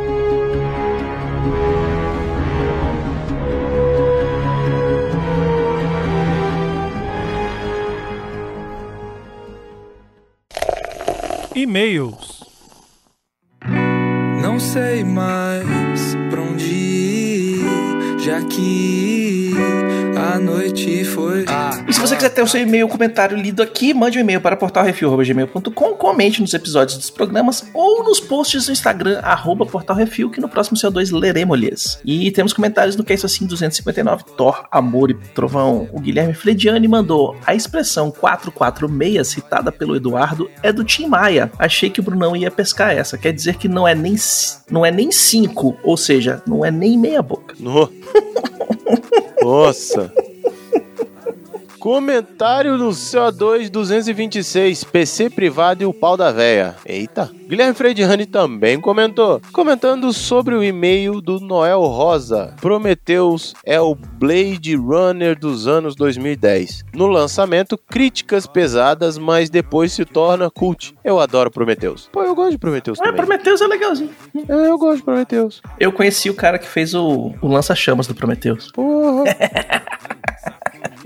E-mails. 11.61 12.41
Não 14.41 14.57
sei 14.61 15.03
mais 15.03 16.15
pra 16.29 16.41
onde 16.41 16.63
ir, 16.63 17.65
já 18.17 18.41
que 18.43 19.51
a 20.15 20.39
noite 20.39 21.03
foi. 21.03 21.43
Ah, 21.49 21.68
E 21.89 21.93
se 21.93 21.99
você 21.99 22.15
quiser 22.15 22.29
ter 22.29 22.43
o 22.43 22.47
seu 22.47 22.61
e-mail 22.61 22.87
comentário 22.87 23.35
lido 23.35 23.63
aqui, 23.63 23.95
mande 23.95 24.19
um 24.19 24.21
e-mail 24.21 24.39
para 24.39 24.55
portalrefil.gmail.com, 24.55 25.93
comente 25.95 26.39
nos 26.39 26.53
episódios 26.53 26.95
dos 26.99 27.09
programas 27.09 27.65
ou 27.73 28.03
nos 28.03 28.19
posts 28.19 28.67
no 28.67 28.73
Instagram, 28.73 29.19
arroba 29.23 29.65
portalrefil, 29.65 30.29
que 30.29 30.39
no 30.39 30.47
próximo 30.47 30.77
CO2 30.77 31.11
leremos-lhes. 31.11 31.99
E 32.05 32.29
temos 32.29 32.53
comentários 32.53 32.95
no 32.95 33.03
Que 33.03 33.13
é 33.13 33.15
Isso 33.15 33.25
Assim 33.25 33.47
259, 33.47 34.23
Thor, 34.37 34.65
Amor 34.71 35.09
e 35.09 35.15
Trovão. 35.15 35.89
O 35.91 35.99
Guilherme 35.99 36.35
Frediani 36.35 36.87
mandou 36.87 37.35
a 37.43 37.55
expressão 37.55 38.11
446, 38.11 39.27
citada 39.27 39.71
pelo 39.71 39.95
Eduardo, 39.95 40.47
é 40.61 40.71
do 40.71 40.83
Tim 40.83 41.07
Maia. 41.07 41.51
Achei 41.57 41.89
que 41.89 41.99
o 41.99 42.03
Brunão 42.03 42.35
ia 42.35 42.51
pescar 42.51 42.91
essa. 42.95 43.17
Quer 43.17 43.33
dizer 43.33 43.55
que 43.55 43.67
não 43.67 43.87
é 43.87 43.95
nem, 43.95 44.15
não 44.69 44.85
é 44.85 44.91
nem 44.91 45.11
5, 45.11 45.77
ou 45.83 45.97
seja, 45.97 46.43
não 46.45 46.63
é 46.63 46.69
nem 46.69 46.95
meia 46.99 47.23
boca. 47.23 47.55
No- 47.59 47.91
Nossa. 49.41 50.13
Comentário 51.93 52.77
no 52.77 52.89
CO2 52.89 53.67
226, 53.67 54.83
PC 54.83 55.27
privado 55.31 55.81
e 55.81 55.87
o 55.87 55.91
pau 55.91 56.15
da 56.15 56.31
véia. 56.31 56.75
Eita. 56.85 57.31
Guilherme 57.47 57.73
Frediani 57.73 58.27
também 58.27 58.79
comentou, 58.79 59.41
comentando 59.51 60.13
sobre 60.13 60.53
o 60.53 60.63
e-mail 60.63 61.19
do 61.19 61.39
Noel 61.39 61.81
Rosa. 61.81 62.53
Prometheus 62.61 63.55
é 63.65 63.81
o 63.81 63.95
Blade 63.95 64.75
Runner 64.75 65.35
dos 65.37 65.65
anos 65.67 65.95
2010. 65.95 66.83
No 66.93 67.07
lançamento, 67.07 67.75
críticas 67.75 68.45
pesadas, 68.45 69.17
mas 69.17 69.49
depois 69.49 69.91
se 69.91 70.05
torna 70.05 70.47
cult. 70.51 70.93
Eu 71.03 71.19
adoro 71.19 71.49
Prometheus. 71.49 72.07
Pô, 72.13 72.21
eu 72.21 72.35
gosto 72.35 72.51
de 72.51 72.59
Prometheus 72.59 72.99
Ah, 72.99 73.05
também. 73.05 73.17
Prometheus 73.25 73.61
é 73.61 73.67
legalzinho. 73.67 74.11
É, 74.47 74.67
eu 74.69 74.77
gosto 74.77 74.97
de 74.97 75.03
Prometheus. 75.03 75.59
Eu 75.79 75.91
conheci 75.91 76.29
o 76.29 76.35
cara 76.35 76.59
que 76.59 76.67
fez 76.67 76.93
o, 76.93 77.33
o 77.41 77.47
lança-chamas 77.47 78.05
do 78.05 78.13
Prometheus. 78.13 78.71
Porra. 78.73 79.23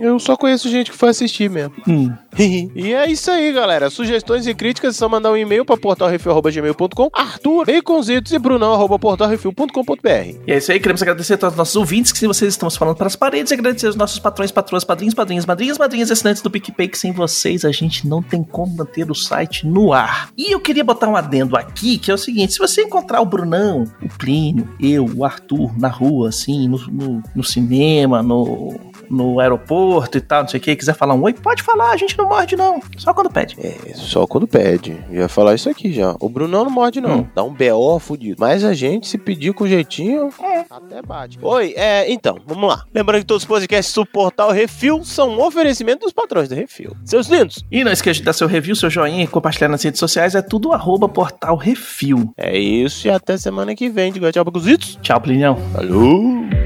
Eu 0.04 0.20
só 0.20 0.36
conheço 0.36 0.68
gente 0.68 0.92
que 0.92 0.98
foi 0.98 1.10
assistir 1.10 1.50
mesmo. 1.50 1.74
Hum. 1.88 2.12
e 2.76 2.94
é 2.94 3.10
isso 3.10 3.32
aí, 3.32 3.54
galera. 3.54 3.90
Sugestões 3.90 4.46
e 4.46 4.54
críticas 4.54 4.96
é 4.96 4.98
só 4.98 5.08
mandar 5.08 5.32
um 5.32 5.38
e-mail 5.38 5.64
para 5.64 5.78
portalrefil.gmail.com, 5.78 7.10
Arthur, 7.14 7.66
Baconzitos 7.68 8.34
e 8.34 8.38
Brunão, 8.38 8.74
arroba 8.74 9.00
portalrefil.com.br. 9.00 10.10
E 10.46 10.52
é 10.52 10.58
isso 10.58 10.74
aí, 10.74 10.80
queremos 10.82 11.02
agradecer 11.02 11.36
a 11.36 11.38
todos 11.38 11.54
os 11.54 11.58
nossos 11.58 11.76
ouvintes, 11.78 12.12
que 12.12 12.20
se 12.20 12.28
vocês 12.28 12.54
estamos 12.54 12.76
falando 12.76 12.98
para 12.98 13.08
as 13.08 13.16
paredes, 13.16 13.52
e 13.52 13.54
agradecer 13.54 13.88
aos 13.88 13.96
nossos 13.96 14.20
patrões, 14.20 14.52
patroas, 14.52 14.84
padrinhos, 14.84 15.14
padrinhas, 15.14 15.46
madrinhas, 15.46 15.78
madrinhas, 15.78 16.12
assinantes 16.12 16.42
do 16.42 16.52
PicPay, 16.52 16.90
que 16.90 17.00
sem 17.00 17.14
vocês 17.14 17.64
a 17.64 17.72
gente 17.72 18.06
não 18.06 18.22
tem 18.22 18.44
como 18.44 18.76
manter 18.76 19.10
o 19.10 19.16
site 19.16 19.66
no 19.66 19.94
ar. 19.94 20.32
E 20.38 20.54
eu 20.54 20.60
queria 20.60 20.84
botar 20.84 21.08
um 21.08 21.16
adendo 21.16 21.56
aqui, 21.56 21.98
que 21.98 22.12
é 22.12 22.14
o 22.14 22.18
seguinte, 22.18 22.52
se 22.52 22.60
você 22.60 22.82
encontrar 22.82 23.22
o 23.22 23.26
Brunão, 23.26 23.86
o 24.02 24.10
Plínio, 24.18 24.68
eu, 24.82 25.10
o 25.16 25.24
Arthur, 25.24 25.72
na 25.80 25.88
rua, 25.88 26.28
assim, 26.28 26.68
no, 26.68 26.78
no, 26.88 27.24
no 27.34 27.44
cinema, 27.44 28.22
no, 28.22 28.92
no 29.14 29.40
aeroporto 29.40 30.18
e 30.18 30.22
tal, 30.22 30.42
não 30.44 30.50
sei 30.50 30.60
o 30.60 30.64
que, 30.64 30.76
quiser 30.76 30.96
falar 30.96 31.14
um 31.14 31.22
oi, 31.24 31.34
pode 31.34 31.62
falar, 31.64 31.92
a 31.92 31.98
gente 31.98 32.18
não 32.18 32.28
morde 32.28 32.56
não, 32.56 32.82
só 32.98 33.14
quando 33.14 33.30
pede. 33.30 33.56
É, 33.60 33.94
só 33.94 34.26
quando 34.28 34.48
pede. 34.48 34.98
Eu 35.10 35.22
ia 35.22 35.30
falar 35.30 35.56
isso 35.56 35.70
aqui 35.70 35.92
já. 35.94 36.16
O 36.20 36.30
Brunão 36.30 36.64
não 36.64 36.72
morde, 36.72 37.00
não. 37.00 37.20
Hum. 37.20 37.28
Dá 37.36 37.44
um 37.44 37.54
BO 37.54 38.00
fudido. 38.00 38.38
Mas 38.40 38.64
a 38.64 38.74
gente, 38.74 39.08
se 39.08 39.18
pedir 39.18 39.54
com 39.54 39.68
jeitinho, 39.68 40.30
até 40.70 41.02
bate. 41.02 41.38
Oi, 41.42 41.74
é, 41.76 42.12
então, 42.12 42.40
vamos 42.46 42.68
lá. 42.68 42.84
Lembrando 42.94 43.22
que 43.22 43.28
todos 43.28 43.44
os 43.44 43.48
podcasts 43.48 43.94
do 43.94 44.06
Portal 44.06 44.52
Refil 44.52 45.04
são 45.04 45.30
um 45.30 45.44
oferecimento 45.44 46.02
dos 46.02 46.14
patrões 46.14 46.50
do 46.50 46.56
Refil. 46.56 46.96
Seus 47.06 47.28
lindos, 47.28 47.64
E 47.72 47.84
não 47.84 47.92
esqueça 47.92 48.20
de 48.20 48.26
dar 48.26 48.34
seu 48.34 48.48
review, 48.48 48.76
seu 48.76 48.90
joinha 48.90 49.24
e 49.24 49.28
compartilhar 49.28 49.68
nas 49.70 49.84
redes 49.84 50.00
sociais, 50.00 50.36
é 50.36 50.42
tudo 50.42 50.72
arroba 50.74 51.08
portal 51.08 51.56
refil. 51.56 52.32
é 52.38 52.58
isso 52.58 53.08
e 53.08 53.12
até 53.12 53.38
semana 53.38 53.76
que 53.76 53.90
vem. 53.90 54.12
Tchau, 54.12 54.44
Baconzitos. 54.46 54.98
Tchau, 55.02 55.20
Plinião. 55.22 55.58
Falou! 55.74 56.63